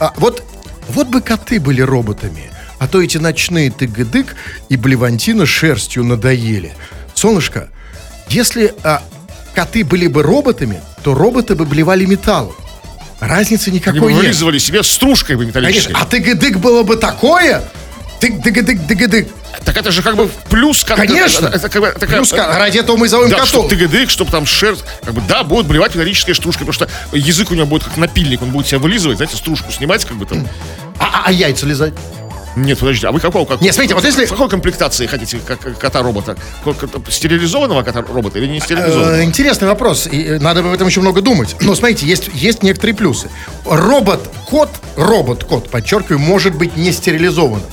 [0.00, 0.42] а, вот,
[0.88, 4.34] вот бы коты были роботами, а то эти ночные тыгыдык
[4.68, 6.74] и блевантина шерстью надоели.
[7.14, 7.68] Солнышко,
[8.28, 9.02] если а,
[9.56, 12.54] коты были бы роботами, то роботы бы блевали металлом.
[13.20, 14.22] Разницы Они бы никакой нет.
[14.22, 15.94] вылизывали себе стружкой бы металлической.
[15.94, 17.62] Конечно, а тыгыдык было бы такое,
[18.20, 19.28] тык дыгыдык дыгыдык.
[19.64, 20.84] Так это же как бы плюс...
[20.84, 21.46] как- Конечно.
[21.46, 23.48] Это, как бы такая- Плюс, ради этого мы зовем Да, котов.
[23.48, 27.50] чтобы тыгыдык, чтобы там шерсть, как бы, да, будет блевать металлической стружкой, потому что язык
[27.50, 30.46] у него будет как напильник, он будет себя вылизывать, знаете, стружку снимать, как бы там.
[30.98, 31.94] А, а- а яйца лизать?
[32.56, 33.44] Нет, подождите, а вы какого?
[33.44, 36.36] Как, Нет, смотрите, вот если- какой комплектации хотите как, кота-робота?
[37.10, 39.16] Стерилизованного кота-робота или не стерилизованного?
[39.20, 40.06] Э, Интересный вопрос.
[40.10, 41.54] И э, надо об этом еще много думать.
[41.60, 43.28] Но смотрите, есть, есть некоторые плюсы.
[43.66, 47.66] Робот-кот, робот-кот, подчеркиваю, может быть не стерилизованным.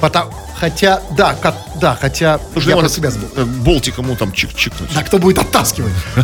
[0.00, 3.28] Потому, хотя, да, кот, да, хотя Нужно я его про себя забыл.
[3.36, 4.90] э, болтиком ему там чик-чикнуть.
[4.96, 5.92] А кто будет оттаскивать?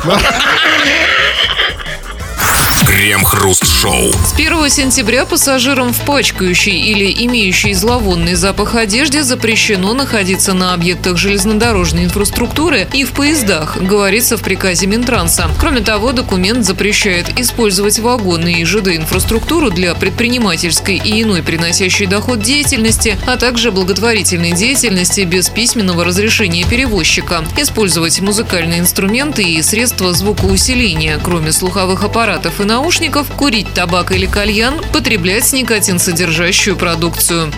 [2.98, 4.10] Крем-хруст-шоу.
[4.12, 11.16] С 1 сентября пассажирам в пачкающей или имеющей зловонный запах одежде запрещено находиться на объектах
[11.16, 15.48] железнодорожной инфраструктуры и в поездах, говорится в приказе Минтранса.
[15.60, 23.16] Кроме того, документ запрещает использовать вагоны и ЖД-инфраструктуру для предпринимательской и иной приносящей доход деятельности,
[23.28, 31.52] а также благотворительной деятельности без письменного разрешения перевозчика, использовать музыкальные инструменты и средства звукоусиления, кроме
[31.52, 37.52] слуховых аппаратов и наушников, курить табак или кальян, потреблять никотин-содержащую продукцию.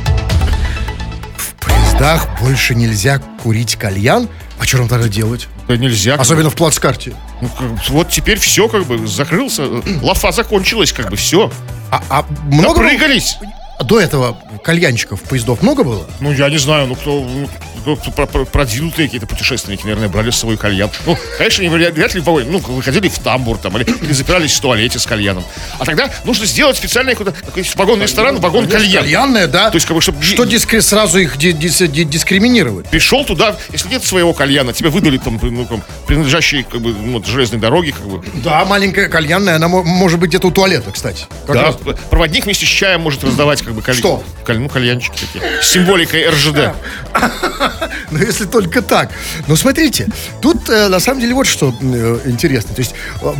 [1.36, 4.28] В поездах больше нельзя курить кальян?
[4.58, 5.46] А что нам тогда делать?
[5.68, 6.12] Да нельзя.
[6.12, 6.22] как бы.
[6.24, 7.14] Особенно в плацкарте.
[7.40, 11.52] Ну, как- вот теперь все как бы закрылся, э, лафа закончилась, как бы все.
[11.92, 13.36] А, а много было- Прыгались.
[13.84, 16.06] До этого кальянчиков поездов много было?
[16.20, 17.48] Ну, я не знаю, ну, кто, ну,
[17.80, 20.90] кто- кто про- про- продвинутые какие-то путешественники, наверное, брали с собой кальян.
[21.06, 24.98] Ну, конечно, не вряд ли, ну, выходили в тамбур там, или, или запирались в туалете
[24.98, 25.44] с кальяном.
[25.78, 29.02] А тогда нужно сделать специальный какой-то какой вагонный ресторан, вагон кальян.
[29.02, 29.70] Кальянная, да?
[29.70, 32.86] То есть, как бы, чтобы Что дискри- сразу их ди- дис- ди- дискриминировать?
[32.90, 37.24] пришел туда, если нет своего кальяна, тебе выдали там, ну, там принадлежащий как бы, ну,
[37.24, 38.22] железной дороге, как бы.
[38.44, 41.24] Да, маленькая кальянная, она мо- может быть где-то у туалета, кстати.
[41.46, 41.76] Как Да, раз.
[42.10, 43.98] проводник вместе с чаем может раздавать как бы кальян.
[44.00, 44.24] Что?
[44.44, 45.62] Каль- ну, кальянчики такие.
[45.62, 46.74] С символикой РЖД.
[48.12, 49.11] Ну, если только так.
[49.46, 50.09] Но смотрите,
[50.40, 52.74] тут э, на самом деле вот что э, интересно.
[52.74, 53.33] То есть э,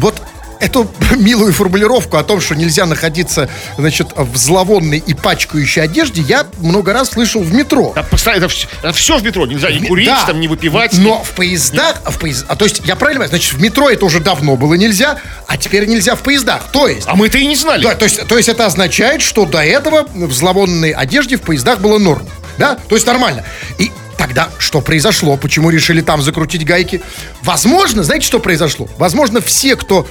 [0.61, 6.47] эту милую формулировку о том, что нельзя находиться, значит, в зловонной и пачкающей одежде, я
[6.59, 7.93] много раз слышал в метро.
[7.95, 8.45] Да, постоянно,
[8.83, 9.47] это, все, в метро.
[9.47, 10.25] Нельзя не курить, Да.
[10.27, 10.93] там, не выпивать.
[10.99, 12.45] Но в поездах, в поезд...
[12.49, 15.57] а, то есть я правильно понимаю, значит, в метро это уже давно было нельзя, а
[15.57, 16.71] теперь нельзя в поездах.
[16.73, 17.83] То есть А мы это и не знали.
[17.83, 21.81] Да, то есть, то есть это означает, что до этого в зловонной одежде в поездах
[21.81, 22.27] было норм.
[22.59, 22.77] Да?
[22.89, 23.45] То есть нормально.
[23.79, 25.37] И тогда что произошло?
[25.39, 27.01] Почему решили там закрутить гайки?
[27.43, 28.87] Возможно, знаете, что произошло?
[28.99, 30.07] Возможно, все, кто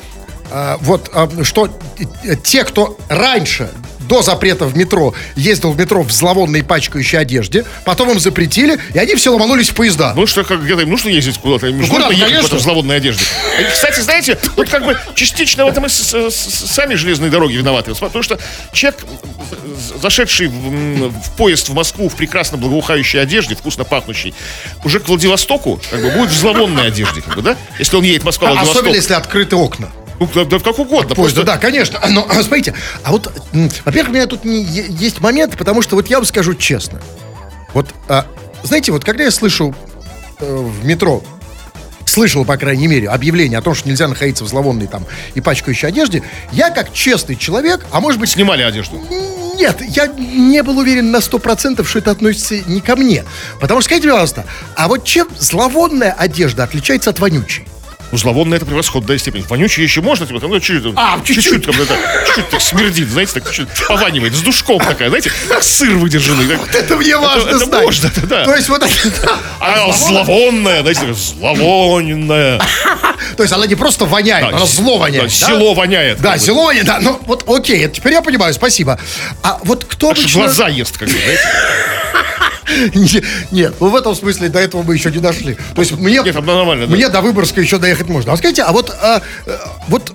[0.52, 1.70] э, вот э, что
[2.44, 3.70] те, кто раньше
[4.02, 8.98] до запрета в метро ездил в метро в зловонной пачкающей одежде, потом им запретили, и
[8.98, 10.14] они все ломанулись в поезда.
[10.16, 12.58] Ну что, как где-то им нужно ездить куда-то, им же куда, ехать конечно.
[12.58, 13.24] в зловонной одежде.
[13.62, 16.34] И, кстати, знаете, вот как бы частично в этом и с- с-
[16.72, 17.94] сами железные дороги виноваты.
[17.94, 18.40] Потому что
[18.74, 19.00] человек,
[20.02, 24.34] зашедший в, в поезд в Москву в прекрасно благоухающей одежде, вкусно пахнущей,
[24.84, 27.56] уже к Владивостоку как бы будет в зловонной одежде, как бы, да?
[27.78, 28.76] Если он едет Москва-Владивосток.
[28.78, 29.90] Особенно, если открыты окна.
[30.20, 31.16] Ну, да, да как угодно.
[31.16, 32.00] Поезда, просто- да, конечно.
[32.10, 33.32] Но, смотрите, а вот,
[33.86, 37.02] во-первых, у меня тут не- есть момент, потому что вот я вам скажу честно.
[37.74, 38.26] Вот, а,
[38.64, 39.74] знаете, вот когда я слышу
[40.42, 41.24] э, в метро,
[42.06, 45.06] слышал, по крайней мере, объявление о том, что нельзя находиться в зловонной там
[45.36, 48.30] и пачкающей одежде, я как честный человек, а может быть...
[48.30, 49.02] Снимали одежду.
[49.56, 53.26] Нет, я не был уверен на 100%, что это относится не ко мне.
[53.60, 57.68] Потому что, скажите, пожалуйста, а вот чем зловонная одежда отличается от вонючей?
[58.12, 59.46] Ну, зловонная это превосходная степень.
[59.48, 61.44] Вонючий еще можно, типа, там, ну, чуть-чуть, А, чуть-чуть.
[61.44, 61.96] чуть-чуть, там, это,
[62.26, 66.48] чуть-чуть так смердит, знаете, так чуть пованивает, с душком такая, знаете, как сыр выдержанный.
[66.48, 66.76] так.
[66.76, 67.84] Это мне важно это знать.
[67.84, 68.46] можно, это да.
[68.46, 72.60] То есть вот это- А зловонная, знаете, такая зловонная.
[73.38, 75.24] То есть она не просто воняет, Да, она зло воняет.
[75.26, 77.00] да, село воняет, Да, село воняет, да.
[77.02, 79.00] Ну, вот окей, теперь я понимаю, спасибо.
[79.44, 80.42] А вот кто обычно...
[80.42, 81.44] глаза ест, как бы, знаете.
[82.94, 85.58] Не- Нет, ну в этом смысле до этого мы еще не дошли.
[85.76, 86.96] То есть мне, Нет, нормально, да.
[86.96, 88.34] мне до Выборгска еще доехать можно.
[88.34, 90.14] А скажите, а вот, а, э, вот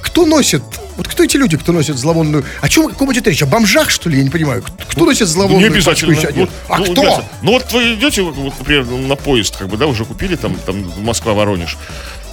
[0.00, 0.62] кто носит,
[0.96, 2.44] вот кто эти люди, кто носит зловонную...
[2.60, 3.42] О чем, о ком идет речь?
[3.42, 4.18] О бомжах, что ли?
[4.18, 4.62] Я не понимаю.
[4.62, 6.14] Кто, кто носит Не зловонную обязательно.
[6.14, 6.48] пачкающую Ну?
[6.68, 7.02] А ну, кто?
[7.02, 10.54] ребята, Ну вот вы идете, вот, например, на поезд, как бы, да, уже купили там,
[10.66, 11.76] там Москва-Воронеж.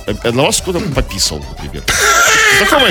[0.06, 1.84] А На вас кто-то пописал, например.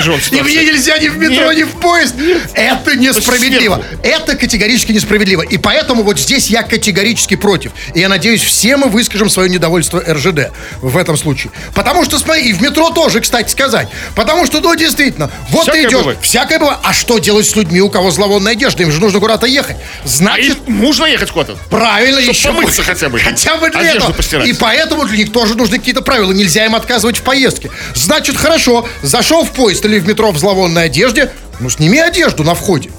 [0.01, 2.15] Же вам И мне нельзя ни в метро, ни в поезд.
[2.53, 3.83] Это несправедливо.
[4.03, 5.41] Это категорически несправедливо.
[5.41, 7.71] И поэтому вот здесь я категорически против.
[7.93, 10.51] И я надеюсь, все мы выскажем свое недовольство РЖД
[10.81, 11.51] в этом случае.
[11.75, 13.87] Потому что, смотри, и в метро тоже, кстати сказать.
[14.15, 16.19] Потому что, ну, действительно, вот Всякое ты идешь, бывает.
[16.21, 16.79] всякое бывает.
[16.83, 18.83] А что делать с людьми, у кого зловонная одежда?
[18.83, 19.77] Им же нужно куда-то ехать.
[20.03, 21.57] А Значит, и нужно ехать куда-то.
[21.69, 23.19] Правильно, еще помыться хотя бы.
[23.19, 24.13] Хотя бы для Одежду этого.
[24.13, 24.47] постирать.
[24.47, 26.31] И поэтому для них тоже нужны какие-то правила.
[26.31, 27.69] Нельзя им отказывать в поездке.
[27.93, 32.53] Значит, хорошо, зашел в поезд или в метро в зловонной одежде, ну сними одежду на
[32.55, 32.91] входе.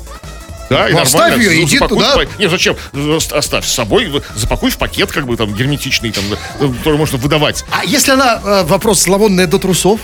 [0.69, 1.03] Да, и Ну, нормально.
[1.03, 2.17] оставь ее, Ну, иди туда.
[2.19, 2.77] в Нет, зачем?
[2.93, 6.37] Ост- Оставь с собой, запакуй в пакет, как бы там герметичный, там, да,
[6.81, 7.65] который можно выдавать.
[7.71, 9.99] А если она, э, вопрос, зловонная до трусов?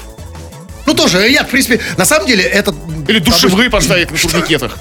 [0.87, 2.75] Ну тоже, я, в принципе, на самом деле, это...
[3.09, 4.79] Или душевые поставить на турникетах.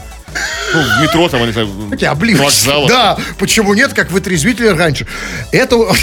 [0.73, 2.45] Ну, в метро там, или там, обливочки.
[2.45, 2.89] вокзалах.
[2.89, 5.05] Да, почему нет, как вытрезвители раньше.
[5.51, 5.75] Это...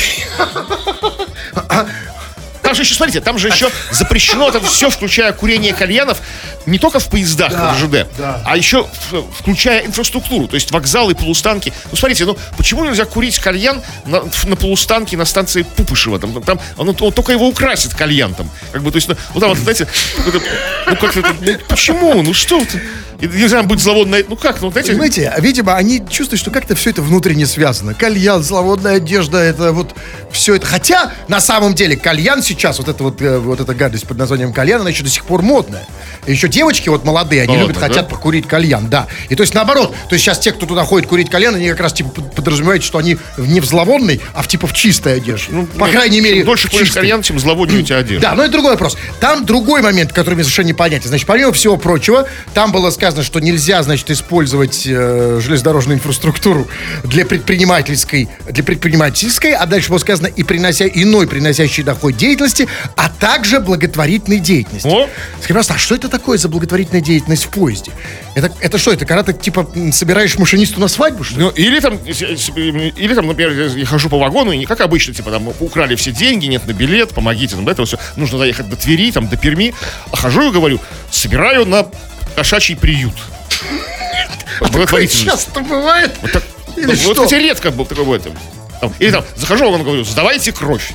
[2.71, 6.19] Там же еще, смотрите, там же еще запрещено это все, включая курение кальянов,
[6.67, 8.43] не только в поездах Да, РЖД, да.
[8.47, 11.73] а еще в- включая инфраструктуру, то есть вокзалы, полустанки.
[11.91, 16.21] Ну, смотрите, ну, почему нельзя курить кальян на, на полустанке на станции Пупышева?
[16.21, 18.49] Там, там он, он только его украсит кальян там.
[18.71, 19.89] Как бы, то есть, ну, ну, там, вот, знаете,
[20.25, 22.23] ну, как-то, ну, почему?
[22.23, 22.79] Ну, что это?
[23.21, 26.91] И Нельзя быть зловонной, ну, как, ну, знаете, Понимаете, видимо, они чувствуют, что как-то все
[26.91, 27.95] это внутренне связано.
[27.95, 29.95] Кальян, зловонная одежда, это вот
[30.31, 30.67] все это.
[30.67, 34.53] Хотя, на самом деле, кальян сейчас, вот эта вот, э, вот эта гадость под названием
[34.53, 35.87] кальян, она еще до сих пор модная.
[36.27, 37.89] И еще девочки вот молодые, они Модная, любят, да?
[37.89, 39.07] хотят покурить кальян, да.
[39.29, 41.81] И то есть наоборот, то есть сейчас те, кто туда ходит курить кальян, они как
[41.81, 45.49] раз типа под- подразумевают, что они не в зловонной, а в типа в чистой одежде.
[45.51, 48.29] Ну, По нет, крайней чем мере, дольше куришь кальян, тем зловоннее у тебя одежда.
[48.29, 48.97] Да, но это другой вопрос.
[49.21, 51.09] Там другой момент, который мне совершенно непонятен.
[51.09, 56.69] Значит, помимо всего прочего, там было сказано, что нельзя, значит, использовать э, железнодорожную инфраструктуру
[57.05, 63.09] для предпринимательской, для предпринимательской, а дальше было сказано и принося иной приносящий доход деятельности, а
[63.09, 64.87] также благотворительной деятельности.
[64.89, 65.09] О!
[65.39, 67.93] Скажи, пожалуйста, а что это такое за благотворительная деятельность в поезде?
[68.35, 71.43] Это, это что, это когда ты, типа, собираешь машинисту на свадьбу, что ли?
[71.43, 75.13] Ну, или там, если- или там, например, я хожу по вагону, и не как обычно,
[75.15, 78.69] типа, там, украли все деньги, нет на билет, помогите, там, до этого все, нужно доехать
[78.69, 79.75] до Твери, там, до Перми,
[80.13, 81.87] а хожу и говорю, собираю на
[82.41, 83.13] кошачий приют.
[84.61, 85.27] Благотворительность.
[85.27, 86.11] часто бывает?
[86.23, 86.43] Вот, так-
[86.75, 87.27] Или ну, что?
[87.37, 88.23] редко был такой бывает.
[88.81, 90.91] Там, или там, захожу, он говорю, сдавайте кровь.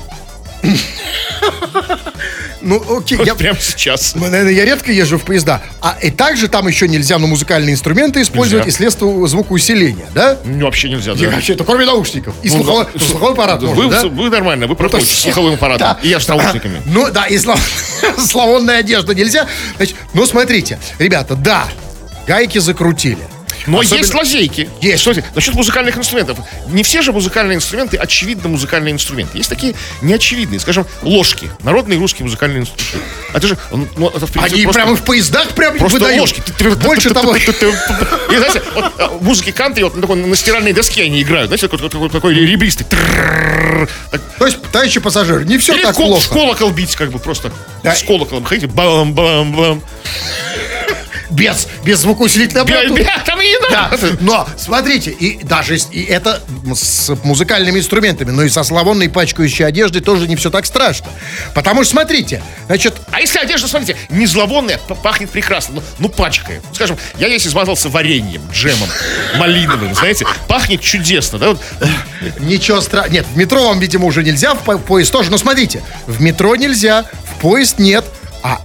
[2.65, 3.35] Ну, окей, Вот я...
[3.35, 4.13] прямо сейчас.
[4.15, 5.61] Ну, Наверное, я редко езжу в поезда.
[5.81, 8.75] А и также там еще нельзя ну, музыкальные инструменты использовать Нельзя.
[8.75, 10.37] и средства звукоусиления, да?
[10.43, 11.29] Ну, вообще нельзя, И да.
[11.29, 12.33] вообще, это кроме наушников.
[12.43, 12.99] И Ну, слуховой, да.
[13.05, 14.07] слуховой аппарат вы, можно, да?
[14.07, 15.87] вы нормально, вы То проходите есть- с слуховым аппаратом.
[15.87, 15.99] Да.
[16.01, 16.81] И я с наушниками.
[16.85, 17.59] Ну да, и слов-
[18.17, 19.47] славонная одежда нельзя.
[19.77, 21.65] Значит, ну смотрите, ребята, да,
[22.27, 23.19] гайки закрутили.
[23.67, 24.69] Но Особенно- есть лазейки.
[24.81, 25.07] Есть.
[25.07, 25.23] Это?
[25.33, 26.37] Насчет музыкальных инструментов.
[26.67, 29.37] Не все же музыкальные инструменты очевидно музыкальные инструменты.
[29.37, 31.49] Есть такие неочевидные, скажем, ложки.
[31.63, 32.97] Народные русские музыкальные инструменты.
[33.33, 36.19] Это же, ну, это в принципе Они просто, прямо в поездах прям просто выдают.
[36.21, 36.41] ложки.
[36.45, 39.95] Ты- ты- Больше ты- того, ты- ты- ты- И знаете, вот э, музыки кантри вот
[39.95, 41.47] на такой на стиральной доске они играют.
[41.47, 42.85] Знаете, такой, такой, ребристый.
[44.39, 46.33] То есть, товарищи пассажиры, не все Или так кол- в плохо.
[46.57, 47.51] колокол бить, как бы просто.
[47.83, 49.81] С колоколом ходите, бам-бам-бам.
[51.29, 53.05] Без, без звукоусилителя аппаратуры.
[53.25, 54.17] Там не Да, надо.
[54.21, 56.41] но смотрите, и даже и это
[56.73, 61.07] с музыкальными инструментами, но и со славонной пачкающей одеждой тоже не все так страшно.
[61.53, 66.61] Потому что, смотрите, значит, А если одежда, смотрите, не зловонная, пахнет прекрасно, ну, ну пачкает.
[66.73, 68.89] Скажем, я здесь измазался вареньем, джемом,
[69.37, 71.49] малиновым, знаете, пахнет чудесно, да?
[71.49, 71.61] Вот,
[72.39, 73.13] ничего страшного.
[73.13, 75.31] Нет, в метро вам, видимо, уже нельзя, в по- поезд тоже.
[75.31, 78.05] Но смотрите, в метро нельзя, в поезд нет,
[78.43, 78.61] а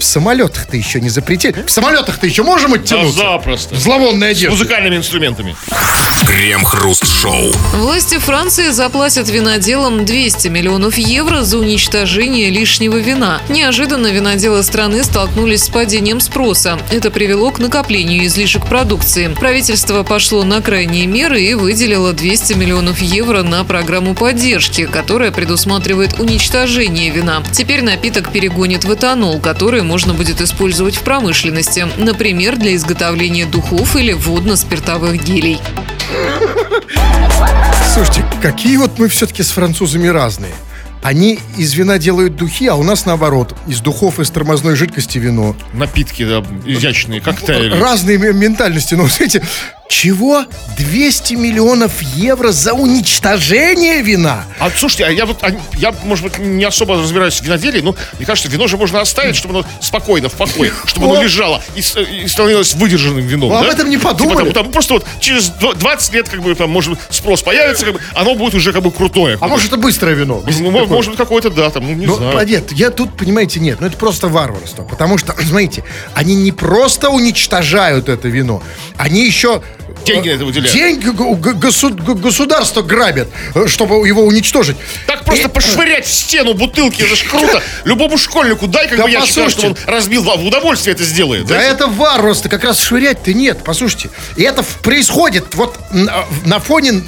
[0.00, 1.62] в самолетах-то еще не запретили.
[1.66, 3.16] В самолетах-то еще можем оттянуться?
[3.18, 3.74] запросто.
[3.74, 5.54] В зловонной С музыкальными инструментами.
[6.26, 7.52] Крем-хруст-шоу.
[7.74, 13.40] Власти Франции заплатят виноделам 200 миллионов евро за уничтожение лишнего вина.
[13.48, 16.78] Неожиданно виноделы страны столкнулись с падением спроса.
[16.90, 19.28] Это привело к накоплению излишек продукции.
[19.38, 26.18] Правительство пошло на крайние меры и выделило 200 миллионов евро на программу поддержки, которая предусматривает
[26.20, 27.42] уничтожение вина.
[27.52, 33.96] Теперь напиток перегонит в этанол, который можно будет использовать в промышленности, например, для изготовления духов
[33.96, 35.58] или водно-спиртовых гелей.
[37.92, 40.52] Слушайте, какие вот мы все-таки с французами разные.
[41.02, 43.56] Они из вина делают духи, а у нас наоборот.
[43.66, 45.56] Из духов, из тормозной жидкости вино.
[45.72, 47.76] Напитки да, изящные, коктейли.
[47.76, 48.94] Разные ментальности.
[48.94, 49.42] Но, смотрите,
[49.90, 50.44] чего?
[50.78, 54.44] 200 миллионов евро за уничтожение вина?
[54.60, 57.94] А слушайте, а я вот, а я, может быть, не особо разбираюсь в виноделии, но
[58.16, 61.80] мне кажется, вино же можно оставить, чтобы оно спокойно, в покое, чтобы оно лежало и,
[61.80, 63.52] и становилось выдержанным вином.
[63.52, 63.72] Об да?
[63.72, 64.44] этом не Типа подумали?
[64.44, 67.94] там, там просто вот через дв- 20 лет, как бы, там, может спрос появится, как
[67.94, 69.38] бы, оно будет уже как бы крутое.
[69.40, 70.42] А может, это быстрое вино?
[70.60, 72.46] Ну, мо- может быть, какое-то, да, там, ну, не Ну, знаю.
[72.46, 74.84] нет, я тут, понимаете, нет, ну это просто варварство.
[74.84, 75.82] Потому что, смотрите,
[76.14, 78.62] они не просто уничтожают это вино,
[78.96, 79.62] они еще...
[80.04, 80.72] Деньги э, на это выделяют.
[80.72, 81.06] Деньги
[82.20, 84.76] государство грабят, э, чтобы его уничтожить.
[85.06, 87.62] Так просто И- пошвырять в стену бутылки, это ж круто.
[87.84, 91.46] Любому школьнику дай, как Да бы я считаю, что он разбил, в удовольствие это сделает.
[91.46, 91.74] Да знаете?
[91.74, 94.10] это варварство, как раз швырять-то нет, послушайте.
[94.36, 97.02] И это происходит вот на, на фоне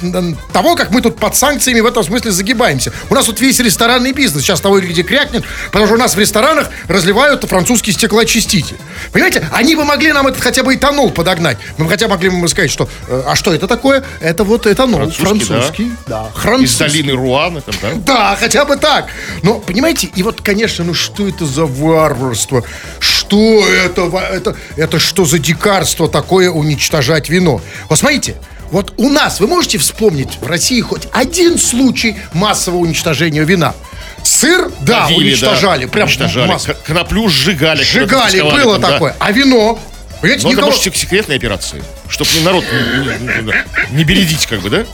[0.51, 2.91] того, как мы тут под санкциями в этом смысле загибаемся.
[3.09, 6.15] У нас вот весь ресторанный бизнес сейчас того и гляди крякнет, потому что у нас
[6.15, 8.77] в ресторанах разливают французский стеклоочиститель.
[9.11, 11.57] Понимаете, они бы могли нам этот хотя бы этанол подогнать.
[11.77, 14.03] Мы бы хотя бы могли бы сказать, что, э, а что это такое?
[14.19, 15.91] Это вот этанол Французский, французский.
[16.07, 16.83] Да, Из французский.
[16.85, 17.89] долины Руана, там, да?
[18.05, 19.07] Да, хотя бы так.
[19.41, 22.63] Но, понимаете, и вот, конечно, ну что это за варварство?
[22.99, 24.03] Что это?
[24.31, 27.61] Это, это что за дикарство такое уничтожать вино?
[27.89, 28.35] Вот смотрите,
[28.71, 33.75] вот у нас, вы можете вспомнить в России хоть один случай массового уничтожения вина?
[34.23, 35.85] Сыр, да, Давили, уничтожали.
[35.85, 36.47] да, прям уничтожали.
[36.47, 37.83] масс- Коноплю сжигали.
[37.83, 38.91] Сжигали, было там, да.
[38.93, 39.15] такое.
[39.19, 39.79] А вино?
[40.23, 44.69] Понимаете, Но это может сек- секретные операции, чтобы народ не, не- не- бередить, как бы,
[44.69, 44.85] да?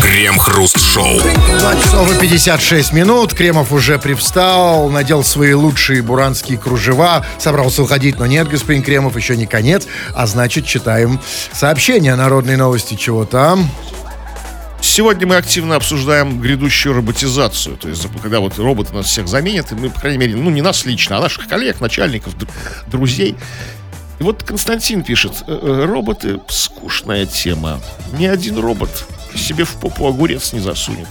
[0.00, 1.20] Крем-хруст-шоу.
[1.20, 3.34] 2 часов и 56 минут.
[3.34, 9.36] Кремов уже привстал, надел свои лучшие буранские кружева, собрался уходить, но нет, господин Кремов, еще
[9.36, 9.86] не конец.
[10.14, 11.20] А значит, читаем
[11.52, 12.94] сообщения народной новости.
[12.94, 13.70] Чего там?
[14.80, 17.76] Сегодня мы активно обсуждаем грядущую роботизацию.
[17.76, 20.62] То есть, когда вот роботы нас всех заменят, и мы, по крайней мере, ну, не
[20.62, 22.48] нас лично, а наших коллег, начальников, дру-
[22.86, 23.36] друзей.
[24.22, 27.80] И вот Константин пишет, «Э, э, роботы— скучная тема.
[28.12, 28.88] Ни один робот
[29.34, 31.08] себе в попу огурец не засунет.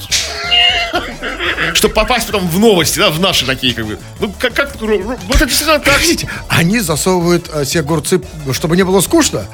[1.73, 3.99] Чтобы попасть потом в новости, да, в наши такие, как бы.
[4.21, 5.99] Ну, как, как вот это действительно так.
[6.47, 8.21] Они засовывают э, себе огурцы,
[8.53, 9.45] чтобы не было скучно?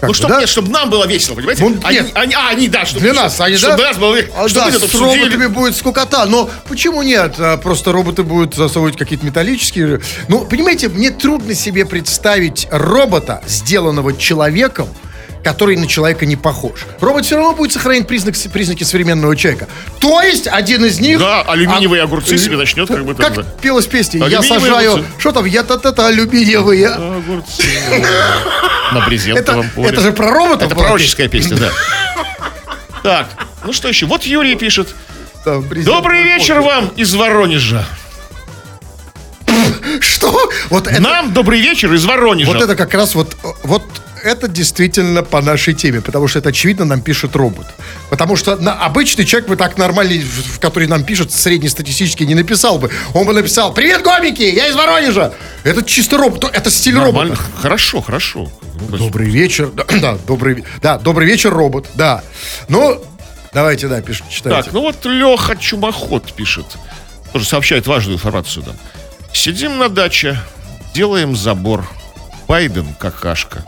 [0.00, 0.40] Как Ну, бы, чтобы, да?
[0.40, 1.64] нет, чтобы нам было весело, понимаете?
[1.64, 2.10] Ну, они, нет.
[2.14, 3.88] они- а, они, да, чтобы, Для нас, они, чтобы да?
[3.88, 4.34] нас было весело.
[4.36, 6.24] А, да, с роботами будет скукота.
[6.26, 7.34] Но почему нет?
[7.38, 10.00] А, Просто роботы будут засовывать какие-то металлические.
[10.28, 14.88] Ну, понимаете, мне трудно себе представить робота, сделанного человеком,
[15.48, 16.84] который на человека не похож.
[17.00, 19.66] Робот все равно будет сохранять признак, признаки современного человека.
[19.98, 21.18] То есть один из них...
[21.18, 23.42] Да, алюминиевые огурцы себе начнет как бы Как да.
[23.62, 24.92] пелась песня, я сажаю...
[24.92, 25.10] огурцы.
[25.18, 25.46] Что там?
[25.46, 26.88] Я та-та-та алюминиевые.
[26.88, 27.62] Огурцы.
[28.92, 29.88] На брезентовом поле.
[29.88, 31.70] это же про роботов Это пророческая песня, да.
[33.02, 33.28] Так,
[33.64, 34.04] ну что еще?
[34.04, 34.94] Вот Юрий пишет.
[35.46, 37.86] Добрый вечер вам из Воронежа.
[40.00, 40.50] Что?
[40.68, 41.00] Вот это...
[41.00, 42.52] Нам добрый вечер из Воронежа.
[42.52, 43.82] Вот это как раз вот, вот
[44.24, 47.66] это действительно по нашей теме, потому что это очевидно нам пишет робот.
[48.10, 52.78] Потому что на, обычный человек бы так нормальный, в- который нам пишет, среднестатистически не написал
[52.78, 52.90] бы.
[53.14, 55.32] Он бы написал, привет, гомики, я из Воронежа.
[55.64, 57.34] Это чисто робот, это стиль Нормально.
[57.34, 57.50] робота.
[57.60, 58.50] Хорошо, хорошо.
[58.90, 62.22] Добрый вечер, да, да, добрый, да, добрый вечер, робот, да.
[62.68, 63.02] Ну,
[63.52, 64.62] давайте, да, пишите, читайте.
[64.62, 66.66] Так, ну вот Леха Чумоход пишет.
[67.32, 68.64] Тоже сообщает важную информацию.
[68.64, 68.72] Да.
[69.32, 70.38] Сидим на даче,
[70.94, 71.86] делаем забор.
[72.48, 73.62] Байден какашка.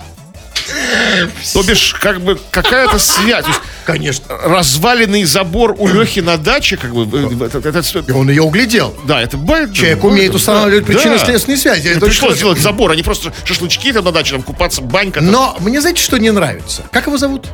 [1.52, 3.44] То бишь, как бы какая-то связь.
[3.84, 4.36] Конечно.
[4.44, 8.42] разваленный забор у Лехи на даче, как бы, э, это- это- это- И он ее
[8.42, 8.94] углядел.
[9.04, 9.72] да, это Байден.
[9.74, 10.92] Человек умеет устанавливать да.
[10.92, 11.88] причинно-следственные связи.
[11.88, 15.20] Это Пришлось сделать забор, а не просто шашлычки там на даче, там купаться, банька.
[15.20, 15.30] там.
[15.30, 16.82] Но мне знаете, что не нравится?
[16.92, 17.48] Как его зовут?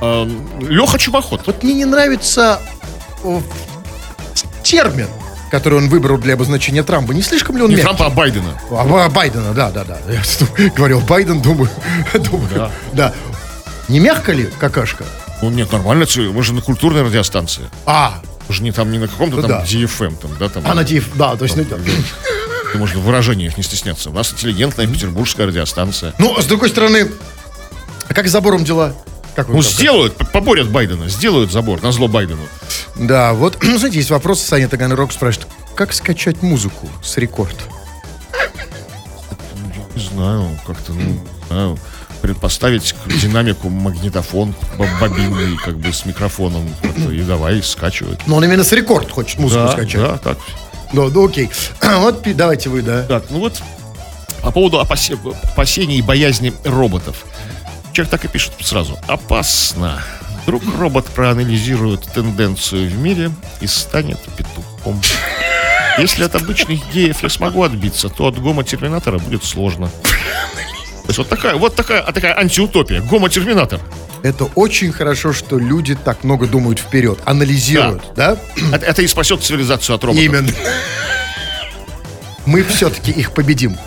[0.00, 0.28] Э,
[0.60, 1.42] Леха Чумоход.
[1.46, 2.60] Вот мне не нравится
[3.24, 3.42] о,
[4.62, 5.08] термин,
[5.50, 7.12] который он выбрал для обозначения Трампа.
[7.12, 7.96] Не слишком ли он Не мягкий?
[7.96, 8.58] Трампа, а Байдена.
[8.70, 9.98] А, а, Байдена, да, да, да.
[10.10, 10.22] Я
[10.76, 11.70] говорил Байден, думаю,
[12.14, 12.70] думаю, Да.
[12.92, 13.14] да.
[13.88, 15.04] Не мягко ли какашка?
[15.42, 17.64] Ну нет, нормально, мы же на культурной радиостанции.
[17.86, 19.64] А, Мы же не там не на каком-то Ну там да.
[19.64, 20.62] DFM, там, да, там.
[20.66, 21.56] а на Тиф, да, то есть...
[21.56, 21.64] ну,
[22.72, 24.10] Ты можно в выражениях не стесняться.
[24.10, 26.14] У нас интеллигентная петербургская радиостанция.
[26.18, 27.10] Ну, с другой стороны,
[28.08, 28.94] а как с забором дела?
[29.34, 32.42] Как Ну, сделают, поборят Байдена, сделают забор на зло Байдену.
[32.96, 37.56] Да, вот, ну, знаете, есть вопрос, Саня Таганрог спрашивает, как скачать музыку с рекорд?
[39.96, 41.78] Не знаю, как-то, ну, знаю,
[42.20, 46.68] предпоставить динамику магнитофон бо- бобинный, как бы с микрофоном,
[47.10, 48.20] и давай скачивать.
[48.26, 50.00] Ну, он именно с рекорд хочет музыку Да, скачать.
[50.00, 50.38] да, так.
[50.92, 51.50] Ну, ну, окей.
[51.82, 53.02] Вот давайте вы, да.
[53.02, 53.60] Так, ну вот
[54.42, 55.18] по поводу опасе-
[55.52, 57.24] опасений и боязни роботов.
[57.94, 58.98] Человек так и пишет сразу.
[59.06, 60.02] Опасно.
[60.42, 63.30] Вдруг робот проанализирует тенденцию в мире
[63.60, 65.00] и станет петухом.
[65.98, 69.86] Если от обычных геев я смогу отбиться, то от гомо-терминатора будет сложно.
[69.86, 73.00] То есть вот такая, вот такая, а такая антиутопия.
[73.00, 73.80] Гомо-терминатор.
[74.24, 78.36] Это очень хорошо, что люди так много думают вперед, анализируют, да?
[78.72, 80.24] Это, это и спасет цивилизацию от роботов.
[80.24, 80.50] Именно.
[82.44, 83.78] Мы все-таки их победим.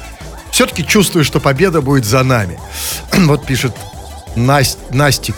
[0.52, 2.58] Все-таки чувствую, что победа будет за нами.
[3.12, 3.76] Вот пишет
[4.38, 5.36] Наст- Настик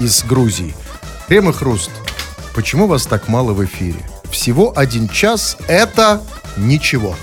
[0.00, 0.74] из Грузии.
[1.28, 1.90] Крем и хруст.
[2.54, 4.00] Почему вас так мало в эфире?
[4.30, 6.20] Всего один час– это
[6.56, 7.14] ничего.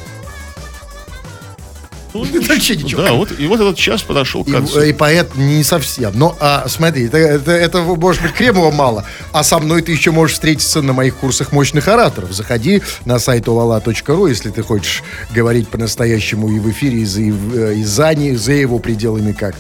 [2.14, 3.02] Ну, вообще ничего.
[3.04, 4.82] Да, вот, и вот этот час подошел к И, концу.
[4.82, 6.12] и поэт не совсем.
[6.18, 10.12] Но а, смотри, это, это, это, может быть, Кремова мало, а со мной ты еще
[10.12, 12.32] можешь встретиться на моих курсах мощных ораторов.
[12.32, 17.32] Заходи на сайт ovала.ru, если ты хочешь говорить по-настоящему и в эфире, и за, и
[17.32, 19.54] э, и за, не- за его пределами, как,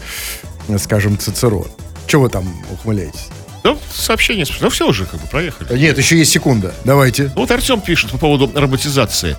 [0.77, 1.67] скажем, Цицерон.
[2.07, 3.27] Чего вы там ухмыляетесь?
[3.63, 5.77] Да, сообщение, ну все уже как бы проехали.
[5.77, 6.73] Нет, еще есть секунда.
[6.85, 7.31] Давайте.
[7.35, 9.35] Вот Артем пишет по поводу роботизации.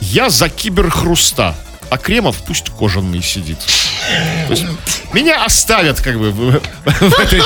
[0.00, 1.54] Я за киберхруста,
[1.90, 3.58] а Кремов пусть кожаный сидит.
[4.48, 4.64] Есть
[5.12, 7.40] меня оставят как бы в, в этой,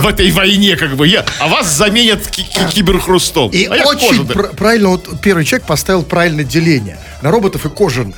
[0.00, 3.50] в этой войне, как бы я, а вас заменят ки- ки- киберхрустом.
[3.50, 8.16] И а очень пр- правильно, вот первый человек поставил правильное деление на роботов и кожаных.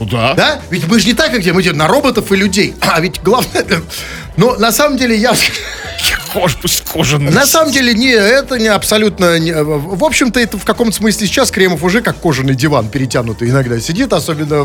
[0.00, 0.34] Да.
[0.34, 0.60] Да?
[0.70, 2.74] Ведь мы же не так, как мы делим на роботов и людей.
[2.80, 3.64] А ведь главное...
[4.36, 5.32] Но на самом деле я...
[6.32, 7.32] Кож, пусть кожаный.
[7.32, 9.38] На самом деле, не, это не абсолютно...
[9.38, 13.80] не- в общем-то, это в каком-то смысле сейчас Кремов уже как кожаный диван перетянутый иногда
[13.80, 14.64] сидит, особенно...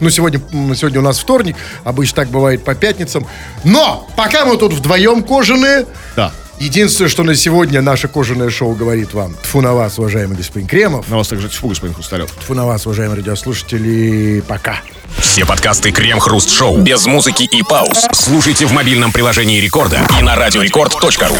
[0.00, 0.40] Ну, сегодня,
[0.76, 3.26] сегодня у нас вторник, обычно так бывает по пятницам.
[3.64, 6.32] Но пока мы тут вдвоем кожаные, Да.
[6.60, 9.34] Единственное, что на сегодня наше кожаное шоу говорит вам.
[9.42, 11.08] Тфу на вас, уважаемый господин Кремов.
[11.08, 12.30] На вас также тьфу, господин Хрусталев.
[12.30, 14.42] Тфу на вас, уважаемые радиослушатели.
[14.46, 14.80] Пока.
[15.18, 18.06] Все подкасты Крем-Хруст Шоу без музыки и пауз.
[18.12, 21.36] Слушайте в мобильном приложении Рекорда и на радиорекорд.ру.